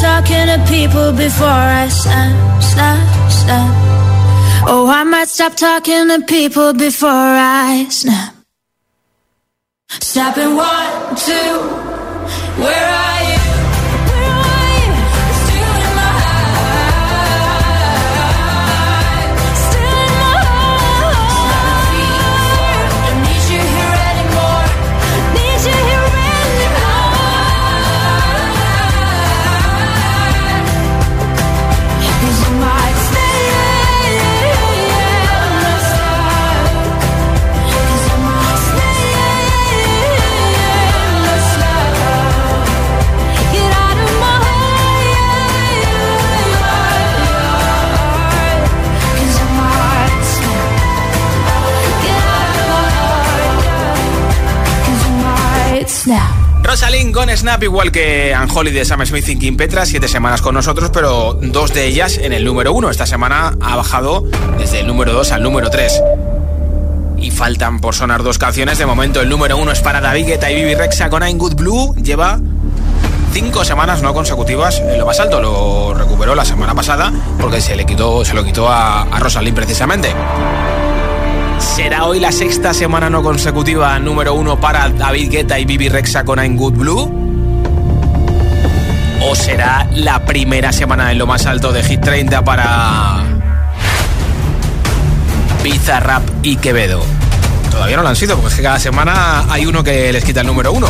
talking 0.00 0.46
to 0.46 0.64
people 0.68 1.12
before 1.12 1.48
I 1.48 1.88
snap, 1.88 2.62
snap, 2.62 3.30
snap. 3.30 3.74
Oh, 4.70 4.86
I 4.88 5.04
might 5.04 5.28
stop 5.28 5.54
talking 5.56 6.08
to 6.08 6.20
people 6.26 6.72
before 6.72 7.08
I 7.10 7.86
snap. 7.90 8.34
Snapping 9.88 10.54
one, 10.54 11.16
two, 11.16 11.58
where 12.62 12.86
are 12.86 13.32
you? 13.32 13.37
Rosalind 56.68 57.14
con 57.14 57.34
Snap, 57.34 57.62
igual 57.62 57.90
que 57.90 58.34
Anjoli 58.34 58.70
de 58.70 58.84
Sam 58.84 59.06
Smith 59.06 59.26
y 59.30 59.38
Kim 59.38 59.56
Petra, 59.56 59.86
siete 59.86 60.06
semanas 60.06 60.42
con 60.42 60.54
nosotros, 60.54 60.90
pero 60.92 61.32
dos 61.32 61.72
de 61.72 61.86
ellas 61.86 62.18
en 62.18 62.34
el 62.34 62.44
número 62.44 62.74
uno. 62.74 62.90
Esta 62.90 63.06
semana 63.06 63.56
ha 63.62 63.74
bajado 63.74 64.24
desde 64.58 64.80
el 64.80 64.86
número 64.86 65.14
dos 65.14 65.32
al 65.32 65.42
número 65.42 65.70
tres. 65.70 65.98
Y 67.16 67.30
faltan 67.30 67.80
por 67.80 67.94
sonar 67.94 68.22
dos 68.22 68.36
canciones. 68.36 68.76
De 68.76 68.84
momento, 68.84 69.22
el 69.22 69.30
número 69.30 69.56
uno 69.56 69.72
es 69.72 69.80
para 69.80 70.02
David 70.02 70.26
Guetta 70.26 70.50
y 70.50 70.56
Bibi 70.56 70.74
Rexa 70.74 71.08
con 71.08 71.22
I'm 71.22 71.38
Good 71.38 71.54
Blue. 71.54 71.94
Lleva 72.02 72.38
cinco 73.32 73.64
semanas 73.64 74.02
no 74.02 74.12
consecutivas 74.12 74.78
en 74.80 74.98
lo 74.98 75.06
más 75.06 75.18
alto. 75.20 75.40
Lo 75.40 75.94
recuperó 75.94 76.34
la 76.34 76.44
semana 76.44 76.74
pasada 76.74 77.10
porque 77.40 77.62
se 77.62 77.76
le 77.76 77.86
quitó, 77.86 78.26
se 78.26 78.34
lo 78.34 78.44
quitó 78.44 78.68
a, 78.68 79.04
a 79.04 79.18
Rosalind 79.18 79.56
precisamente. 79.56 80.14
¿Será 81.58 82.04
hoy 82.04 82.20
la 82.20 82.32
sexta 82.32 82.72
semana 82.72 83.10
no 83.10 83.22
consecutiva 83.22 83.98
número 83.98 84.34
uno 84.34 84.60
para 84.60 84.88
David 84.88 85.30
Guetta 85.30 85.58
y 85.58 85.64
Bibi 85.64 85.88
Rexa 85.88 86.24
con 86.24 86.38
I'm 86.38 86.56
Good 86.56 86.74
Blue? 86.74 87.28
¿O 89.22 89.34
será 89.34 89.86
la 89.94 90.24
primera 90.24 90.72
semana 90.72 91.10
en 91.10 91.18
lo 91.18 91.26
más 91.26 91.46
alto 91.46 91.72
de 91.72 91.82
Hit 91.82 92.00
30 92.00 92.44
para 92.44 93.24
Pizza 95.62 96.00
Rap 96.00 96.22
y 96.42 96.56
Quevedo? 96.56 97.02
Todavía 97.70 97.96
no 97.96 98.02
lo 98.02 98.08
han 98.08 98.16
sido, 98.16 98.36
porque 98.36 98.48
es 98.50 98.56
que 98.56 98.62
cada 98.62 98.78
semana 98.78 99.44
hay 99.48 99.66
uno 99.66 99.82
que 99.84 100.12
les 100.12 100.24
quita 100.24 100.40
el 100.40 100.46
número 100.46 100.72
uno. 100.72 100.88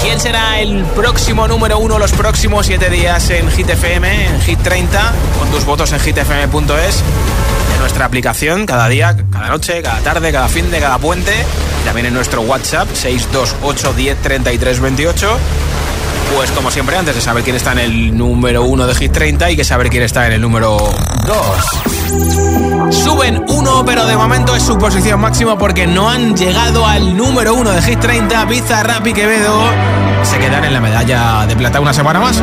¿Quién 0.00 0.20
será 0.20 0.60
el 0.60 0.84
próximo 0.84 1.48
número 1.48 1.78
uno 1.78 1.98
los 1.98 2.12
próximos 2.12 2.66
siete 2.66 2.90
días 2.90 3.28
en 3.30 3.50
Hit 3.50 3.70
FM, 3.70 4.26
en 4.26 4.40
Hit 4.40 4.60
30? 4.62 5.12
Con 5.38 5.50
tus 5.50 5.64
votos 5.64 5.92
en 5.92 6.00
hitfm.es, 6.00 7.02
nuestra 7.78 8.06
aplicación, 8.06 8.66
cada 8.66 8.88
día, 8.88 9.16
cada 9.30 9.48
noche, 9.48 9.82
cada 9.82 10.00
tarde, 10.00 10.32
cada 10.32 10.48
fin 10.48 10.70
de, 10.70 10.80
cada 10.80 10.98
puente. 10.98 11.32
y 11.82 11.84
También 11.84 12.06
en 12.06 12.14
nuestro 12.14 12.42
WhatsApp, 12.42 12.88
628 12.92 13.92
10 13.92 14.22
33 14.22 14.80
28. 14.80 15.38
Pues 16.34 16.50
como 16.50 16.70
siempre, 16.70 16.96
antes 16.96 17.14
de 17.14 17.20
saber 17.20 17.44
quién 17.44 17.56
está 17.56 17.72
en 17.72 17.78
el 17.78 18.16
número 18.16 18.64
uno 18.64 18.86
de 18.86 18.94
Hit 18.94 19.12
30, 19.12 19.46
hay 19.46 19.56
que 19.56 19.64
saber 19.64 19.90
quién 19.90 20.02
está 20.02 20.26
en 20.26 20.32
el 20.32 20.40
número 20.40 20.76
2. 21.26 22.94
Suben 22.94 23.44
uno, 23.48 23.84
pero 23.84 24.06
de 24.06 24.16
momento 24.16 24.56
es 24.56 24.62
su 24.62 24.76
posición 24.76 25.20
máxima 25.20 25.56
porque 25.56 25.86
no 25.86 26.10
han 26.10 26.36
llegado 26.36 26.86
al 26.86 27.16
número 27.16 27.54
uno 27.54 27.70
de 27.70 27.80
Hit 27.82 28.00
30. 28.00 28.48
Pizza, 28.48 28.82
Rap 28.82 29.06
y 29.06 29.12
Quevedo 29.12 29.62
se 30.24 30.38
quedan 30.38 30.64
en 30.64 30.72
la 30.72 30.80
medalla 30.80 31.46
de 31.46 31.54
plata 31.54 31.80
una 31.80 31.92
semana 31.92 32.18
más. 32.20 32.42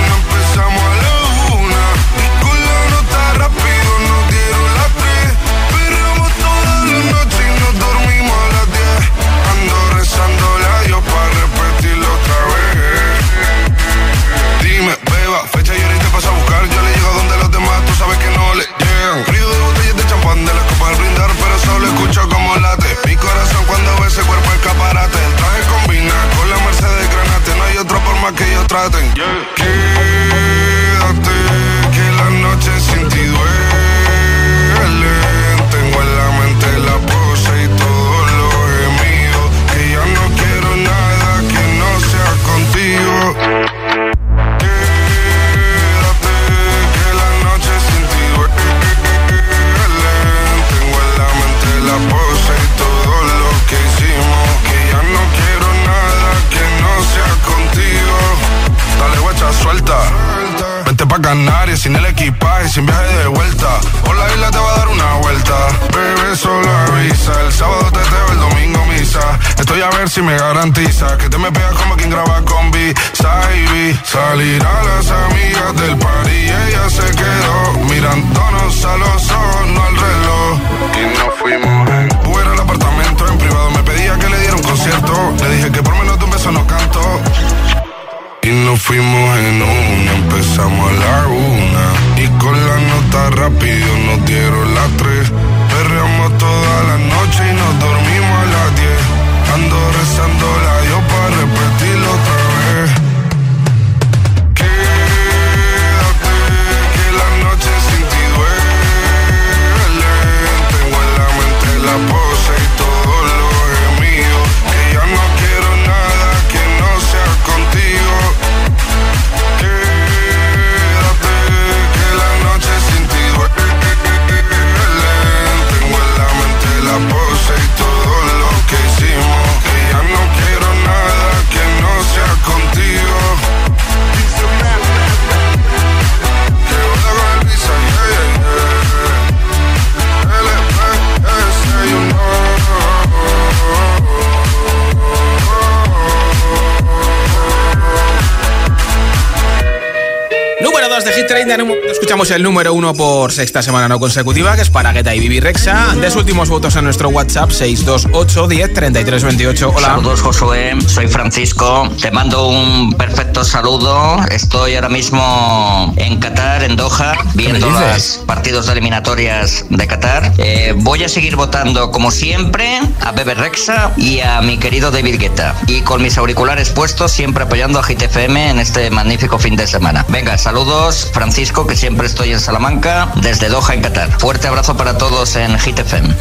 escuchamos 152.21 152.37
el 152.37 152.43
número 152.43 152.73
1 152.75 152.93
por 152.93 153.31
sexta 153.31 153.63
semana 153.63 153.87
no 153.87 153.99
consecutiva, 153.99 154.55
que 154.55 154.61
es 154.61 154.69
para 154.69 154.91
Guetta 154.91 155.15
y 155.15 155.19
Bibi 155.19 155.39
Rexa. 155.39 155.95
De 155.95 156.07
sus 156.11 156.17
últimos 156.17 156.49
votos 156.49 156.75
en 156.75 156.83
nuestro 156.83 157.09
WhatsApp, 157.09 157.49
628 157.49 158.47
10 158.47 158.73
33 158.73 159.23
28. 159.23 159.73
Hola. 159.75 159.87
Saludos 159.87 160.21
Josué, 160.21 160.75
soy 160.85 161.07
Francisco, 161.07 161.89
te 161.99 162.11
mando 162.11 162.47
un 162.47 162.93
perfecto 162.93 163.43
saludo. 163.43 164.17
Estoy 164.29 164.75
ahora 164.75 164.89
mismo 164.89 165.93
en 165.97 166.19
Qatar, 166.19 166.63
en 166.63 166.75
Doha, 166.75 167.15
viendo 167.33 167.67
los 167.67 168.21
partidos 168.27 168.67
de 168.67 168.73
eliminatorias 168.73 169.65
de 169.69 169.87
Qatar. 169.87 170.33
Eh, 170.37 170.73
voy 170.77 171.03
a 171.03 171.09
seguir 171.09 171.35
votando 171.35 171.89
como 171.89 172.11
siempre 172.11 172.81
a 172.99 173.11
Bebe 173.13 173.33
Rexa 173.33 173.93
y 173.97 174.19
a 174.19 174.41
mi 174.41 174.57
querido 174.57 174.91
David 174.91 175.19
Guetta. 175.19 175.55
Y 175.65 175.81
con 175.81 176.03
mis 176.03 176.17
auriculares 176.19 176.69
puestos, 176.69 177.11
siempre 177.11 177.45
apoyando 177.45 177.79
a 177.79 177.83
Hit 177.83 178.03
FM 178.03 178.51
en 178.51 178.59
este 178.59 178.91
magnífico 178.91 179.39
fin 179.39 179.55
de 179.55 179.65
semana. 179.65 180.05
Venga, 180.09 180.37
saludos 180.37 181.09
Francisco, 181.13 181.65
que 181.65 181.75
siempre 181.75 182.10
estoy 182.11 182.33
en 182.33 182.41
Salamanca, 182.41 183.09
desde 183.21 183.47
Doha, 183.47 183.73
en 183.73 183.81
Qatar. 183.81 184.19
Fuerte 184.19 184.45
abrazo 184.47 184.75
para 184.75 184.97
todos 184.97 185.33
en 185.37 185.57
Hit 185.57 185.79
FM. 185.79 186.13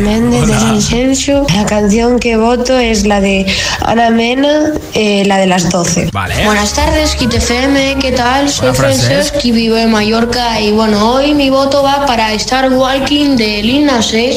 Méndez 0.00 0.48
de 0.48 0.80
Sensu. 0.80 1.46
La 1.54 1.64
canción 1.66 2.18
que 2.18 2.36
voto 2.36 2.76
es 2.76 3.06
la 3.06 3.20
de 3.20 3.46
Ana 3.82 4.10
Mena, 4.10 4.72
eh, 4.92 5.22
la 5.26 5.36
de 5.38 5.46
las 5.46 5.70
12. 5.70 6.10
Vale. 6.12 6.44
Buenas 6.44 6.72
tardes, 6.72 7.14
Kit 7.14 7.32
FM, 7.32 7.96
¿qué 8.00 8.10
tal? 8.10 8.50
Soy. 8.50 8.74
Francesc 8.74 9.36
y 9.44 9.52
vivo 9.52 9.76
en 9.76 9.92
Mallorca 9.92 10.60
y 10.60 10.72
bueno, 10.72 11.12
hoy 11.12 11.32
mi 11.32 11.48
voto 11.48 11.84
va 11.84 12.06
para 12.06 12.32
Star 12.32 12.72
Walking 12.72 13.36
de. 13.36 13.62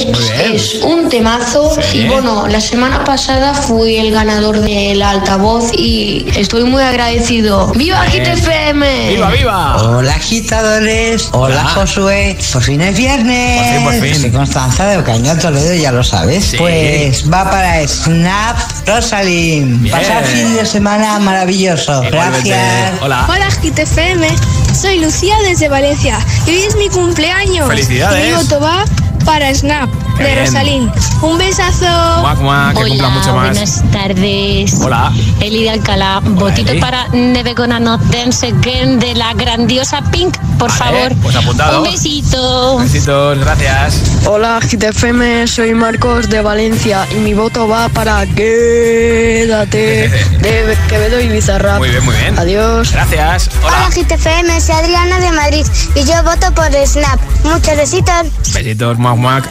Muy 0.05 0.13
bien. 0.13 0.53
Es 0.53 0.75
un 0.83 1.09
temazo 1.09 1.71
Sí. 1.91 2.01
y 2.01 2.07
bueno, 2.07 2.47
la 2.47 2.61
semana 2.61 3.03
pasada 3.03 3.55
fui 3.55 3.95
el 3.97 4.11
ganador 4.11 4.59
del 4.59 5.01
altavoz 5.01 5.71
y 5.73 6.27
estoy 6.35 6.65
muy 6.65 6.83
agradecido. 6.83 7.71
¡Viva. 7.73 8.05
Kit 8.05 8.27
FM! 8.27 9.09
¡Viva, 9.09 9.31
viva! 9.31 9.77
Hola 9.97 10.19
agitadores, 10.67 11.29
hola 11.31 11.61
Hola. 11.61 11.69
Josué, 11.69 12.37
por 12.53 12.61
fin 12.61 12.81
es 12.81 12.97
viernes. 12.97 13.61
Por 13.61 13.73
fin, 13.73 13.83
por 13.83 14.09
fin. 14.09 14.21
Soy 14.21 14.31
Constanza 14.31 14.85
de 14.87 14.97
Ocaña 14.97 15.37
Toledo, 15.37 15.73
ya 15.73 15.91
lo 15.91 16.03
sabes. 16.03 16.45
Sí. 16.45 16.57
Pues 16.57 17.31
va 17.31 17.49
para 17.49 17.87
Snap 17.87 18.57
Rosalind. 18.85 19.89
Pasar 19.89 20.23
fin 20.25 20.55
de 20.55 20.65
semana 20.65 21.19
maravilloso. 21.19 22.03
Igualmente. 22.03 22.49
Gracias. 22.49 23.01
Hola. 23.01 23.25
Hola 23.29 23.51
Hit 23.61 23.79
FM, 23.79 24.27
soy 24.79 24.99
Lucía 24.99 25.35
desde 25.43 25.69
Valencia 25.69 26.19
y 26.45 26.51
hoy 26.51 26.63
es 26.63 26.75
mi 26.75 26.89
cumpleaños. 26.89 27.67
¡Felicidades! 27.67 28.25
Y 28.25 28.31
mi 28.31 28.35
voto 28.35 28.59
va 28.59 28.85
para 29.27 29.53
Snap 29.53 29.89
Qué 30.17 30.23
de 30.23 30.33
bien. 30.33 30.45
Rosalín. 30.45 30.91
Un 31.21 31.37
besazo. 31.37 31.85
Muac, 32.21 32.39
muac, 32.39 32.77
que 32.77 32.87
cumpla 32.89 33.09
mucho 33.09 33.35
más. 33.35 33.49
buenas 33.51 33.83
tardes. 33.91 34.73
Hola. 34.81 35.11
Eli 35.41 35.63
de 35.63 35.69
Alcalá. 35.71 36.21
Votito 36.23 36.71
Eli. 36.71 36.79
para 36.81 37.07
Never 37.09 37.53
Gonna 37.53 37.79
Not 37.79 38.01
Dance 38.03 38.47
Again 38.47 38.99
de 38.99 39.13
la 39.15 39.33
grandiosa 39.33 40.01
Pink, 40.11 40.35
por 40.57 40.69
Vale, 40.79 40.79
favor. 40.79 41.15
pues 41.21 41.35
apuntado. 41.35 41.83
Un 41.83 41.91
besito. 41.91 42.77
Besitos, 42.79 43.37
gracias. 43.37 44.01
Hola 44.25 44.59
Hit 44.61 44.81
FM, 44.83 45.45
soy 45.47 45.73
Marcos 45.75 46.29
de 46.29 46.41
Valencia 46.41 47.05
y 47.11 47.15
mi 47.19 47.33
voto 47.33 47.67
va 47.67 47.89
para 47.89 48.25
Quédate 48.27 50.09
de 50.41 50.77
Quevedo 50.87 51.19
y 51.19 51.27
Bizarrap. 51.27 51.79
Muy 51.79 51.89
bien, 51.89 52.03
muy 52.05 52.15
bien. 52.15 52.39
Adiós. 52.39 52.91
Gracias. 52.91 53.49
Hola. 53.61 53.85
Hola 53.85 53.89
GTFM, 53.89 54.61
soy 54.61 54.75
Adriana 54.75 55.19
de 55.19 55.31
Madrid 55.33 55.65
y 55.95 56.03
yo 56.05 56.23
voto 56.23 56.51
por 56.55 56.71
Snap. 56.87 57.19
Muchos 57.43 57.75
besitos. 57.77 58.23
Besitos, 58.53 58.97
muac, 58.97 59.16
Hola. 59.17 59.41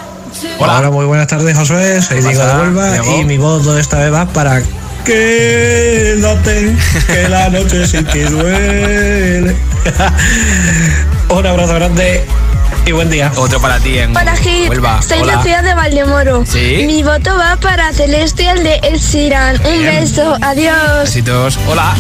Hola, 0.78 0.90
muy 0.90 1.06
buenas 1.06 1.26
tardes, 1.26 1.56
Josué. 1.56 2.00
Soy 2.00 2.18
¿Qué 2.18 2.28
Diego 2.28 2.44
de 2.46 2.54
Huelva 2.54 2.96
y 3.04 3.24
mi 3.24 3.36
voto 3.36 3.76
esta 3.76 3.98
vez 3.98 4.12
va 4.12 4.24
para 4.26 4.62
Quédate, 5.04 6.76
que 7.06 7.28
la 7.28 7.48
noche 7.48 7.86
sin 7.86 8.04
ti 8.06 8.20
duele. 8.20 9.56
Un 11.28 11.46
abrazo 11.46 11.74
grande 11.74 12.24
y 12.84 12.92
buen 12.92 13.10
día. 13.10 13.32
Otro 13.36 13.60
para 13.60 13.78
ti 13.78 13.98
en 13.98 14.16
Hola 14.16 14.36
Hit, 14.36 14.68
Huelva. 14.68 15.02
soy 15.02 15.20
Hola. 15.20 15.36
Lucía 15.36 15.62
de 15.62 15.74
Valdemoro. 15.74 16.44
Sí. 16.46 16.84
Mi 16.86 17.02
voto 17.02 17.36
va 17.36 17.56
para 17.56 17.92
Celestial 17.92 18.62
de 18.62 18.76
El 18.84 19.00
Siran. 19.00 19.56
Un 19.64 19.82
beso, 19.82 20.36
adiós. 20.42 21.02
Besitos. 21.04 21.58
Hola. 21.68 21.94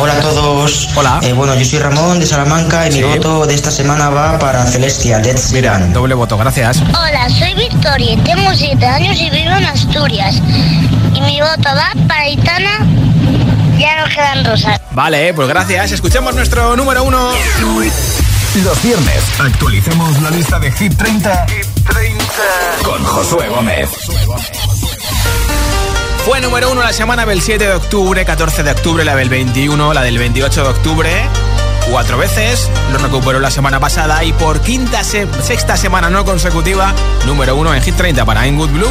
Hola 0.00 0.14
a 0.14 0.20
todos. 0.20 0.88
Hola. 0.94 1.20
Eh, 1.22 1.32
bueno, 1.32 1.54
yo 1.54 1.64
soy 1.64 1.78
Ramón 1.78 2.20
de 2.20 2.26
Salamanca 2.26 2.86
y 2.88 2.92
Sí. 2.92 2.98
mi 3.02 3.04
voto 3.04 3.46
de 3.46 3.54
esta 3.54 3.70
semana 3.70 4.10
va 4.10 4.38
para 4.38 4.64
Celestia, 4.66 5.18
Dead 5.18 5.36
Mira, 5.52 5.78
doble 5.92 6.14
voto, 6.14 6.36
gracias. 6.36 6.78
Hola, 6.88 7.28
soy 7.30 7.54
Victoria, 7.54 8.16
tengo 8.24 8.54
7 8.54 8.84
años 8.86 9.16
y 9.20 9.30
vivo 9.30 9.50
en 9.56 9.64
Asturias. 9.64 10.36
Y 11.14 11.20
mi 11.20 11.40
voto 11.40 11.68
va 11.74 11.90
para 12.06 12.22
Aitana. 12.22 12.86
Ya 13.78 14.00
no 14.00 14.08
quedan 14.08 14.44
rosas. 14.44 14.80
Vale, 14.92 15.34
pues 15.34 15.48
gracias. 15.48 15.92
Escuchamos 15.92 16.34
nuestro 16.34 16.76
número 16.76 17.04
uno. 17.04 17.30
Los 18.64 18.82
viernes 18.82 19.22
actualicemos 19.38 20.20
la 20.22 20.30
lista 20.30 20.58
de 20.58 20.72
Hit 20.72 20.96
30, 20.96 21.46
con 22.82 23.04
Josué 23.04 23.48
Gómez. 23.48 23.90
Fue 26.26 26.40
número 26.40 26.72
uno 26.72 26.82
la 26.82 26.92
semana 26.92 27.24
del 27.24 27.40
7 27.40 27.66
de 27.68 27.74
octubre, 27.74 28.24
14 28.24 28.62
de 28.64 28.72
octubre, 28.72 29.04
la 29.04 29.14
del 29.14 29.28
21, 29.28 29.94
la 29.94 30.02
del 30.02 30.18
28 30.18 30.62
de 30.64 30.68
octubre. 30.68 31.10
Cuatro 31.88 32.18
veces, 32.18 32.68
lo 32.90 32.98
recuperó 32.98 33.38
la 33.38 33.50
semana 33.52 33.78
pasada 33.78 34.24
y 34.24 34.32
por 34.32 34.60
quinta, 34.60 35.04
se- 35.04 35.28
sexta 35.42 35.76
semana 35.76 36.10
no 36.10 36.24
consecutiva, 36.24 36.92
número 37.26 37.54
uno 37.54 37.72
en 37.72 37.80
Hit 37.80 37.94
30 37.96 38.24
para 38.24 38.44
I'm 38.44 38.56
Good 38.58 38.70
Blue. 38.70 38.90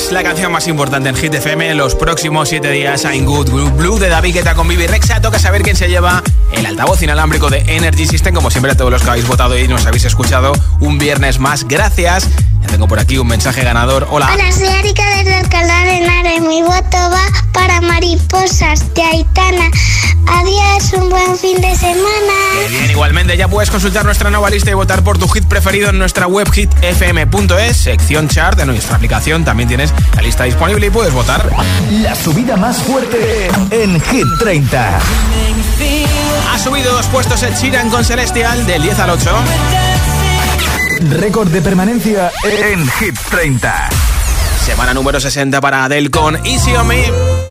Van 0.00 0.08
6. 0.08 0.12
La 0.12 0.22
canción 0.22 0.52
más 0.52 0.66
importante 0.68 1.08
en 1.08 1.16
Hit 1.16 1.34
FM 1.34 1.74
los 1.74 1.94
próximos 1.94 2.48
7 2.48 2.70
días. 2.70 3.04
I'm 3.04 3.24
Good 3.24 3.50
Blue 3.50 3.70
Blue 3.70 3.98
de 3.98 4.08
David 4.08 4.34
Guetta 4.34 4.54
con 4.54 4.68
Vivi 4.68 4.86
Rexa. 4.86 5.20
Toca 5.20 5.38
saber 5.38 5.62
quién 5.62 5.76
se 5.76 5.88
lleva 5.88 6.22
el 6.52 6.66
altavoz 6.66 7.02
inalámbrico 7.02 7.50
de 7.50 7.58
Energy 7.66 8.06
System. 8.06 8.34
Como 8.34 8.50
siempre, 8.50 8.72
a 8.72 8.76
todos 8.76 8.90
los 8.90 9.02
que 9.02 9.10
habéis 9.10 9.26
votado 9.26 9.58
y 9.58 9.68
nos 9.68 9.86
habéis 9.86 10.04
escuchado 10.04 10.52
un 10.80 10.98
viernes 10.98 11.38
más. 11.38 11.66
Gracias. 11.66 12.28
Ya 12.62 12.68
tengo 12.68 12.88
por 12.88 12.98
aquí 12.98 13.18
un 13.18 13.26
mensaje 13.26 13.62
ganador. 13.62 14.06
Hola. 14.10 14.30
Hola, 14.32 14.52
soy 14.52 14.68
Erika 14.68 15.02
desde 15.16 15.30
de 15.30 15.98
Henares. 15.98 16.42
Mi 16.42 16.62
voto 16.62 16.98
va 16.98 17.26
para 17.52 17.80
Mariposas 17.80 18.94
de 18.94 19.02
Aitana. 19.02 19.70
Adiós, 20.32 20.92
un 20.94 21.08
buen 21.08 21.36
fin 21.36 21.60
de 21.60 21.74
semana. 21.74 22.32
Bien, 22.68 22.90
igualmente 22.90 23.36
ya 23.36 23.48
puedes 23.48 23.70
consultar 23.70 24.04
nuestra 24.04 24.30
nueva 24.30 24.50
lista 24.50 24.70
y 24.70 24.74
votar 24.74 25.02
por 25.02 25.18
tu 25.18 25.28
hit 25.28 25.44
preferido 25.44 25.90
en 25.90 25.98
nuestra 25.98 26.26
web 26.26 26.48
hitfm.es, 26.50 27.76
sección 27.76 28.28
chart 28.28 28.56
de 28.56 28.66
nuestra 28.66 28.96
aplicación. 28.96 29.44
También 29.44 29.68
tienes 29.68 29.92
la 30.14 30.22
lista 30.22 30.44
disponible 30.44 30.86
y 30.86 30.90
puedes 30.90 31.12
votar. 31.12 31.50
La 31.90 32.14
subida 32.14 32.56
más 32.56 32.78
fuerte 32.78 33.48
en 33.70 34.00
Hit 34.00 34.26
30. 34.38 34.98
Ha 36.52 36.58
subido 36.58 36.92
dos 36.92 37.06
puestos 37.06 37.42
el 37.42 37.54
Chiran 37.56 37.90
con 37.90 38.04
Celestial 38.04 38.66
del 38.66 38.82
10 38.82 38.98
al 39.00 39.10
8. 39.10 39.30
Récord 41.18 41.48
de 41.48 41.62
permanencia 41.62 42.30
en 42.44 42.86
Hit 42.88 43.18
30. 43.30 43.88
Semana 44.64 44.94
número 44.94 45.18
60 45.18 45.60
para 45.60 45.84
Adele 45.84 46.10
con 46.10 46.36
Easy 46.46 46.74
on 46.76 46.86
Me. 46.86 47.49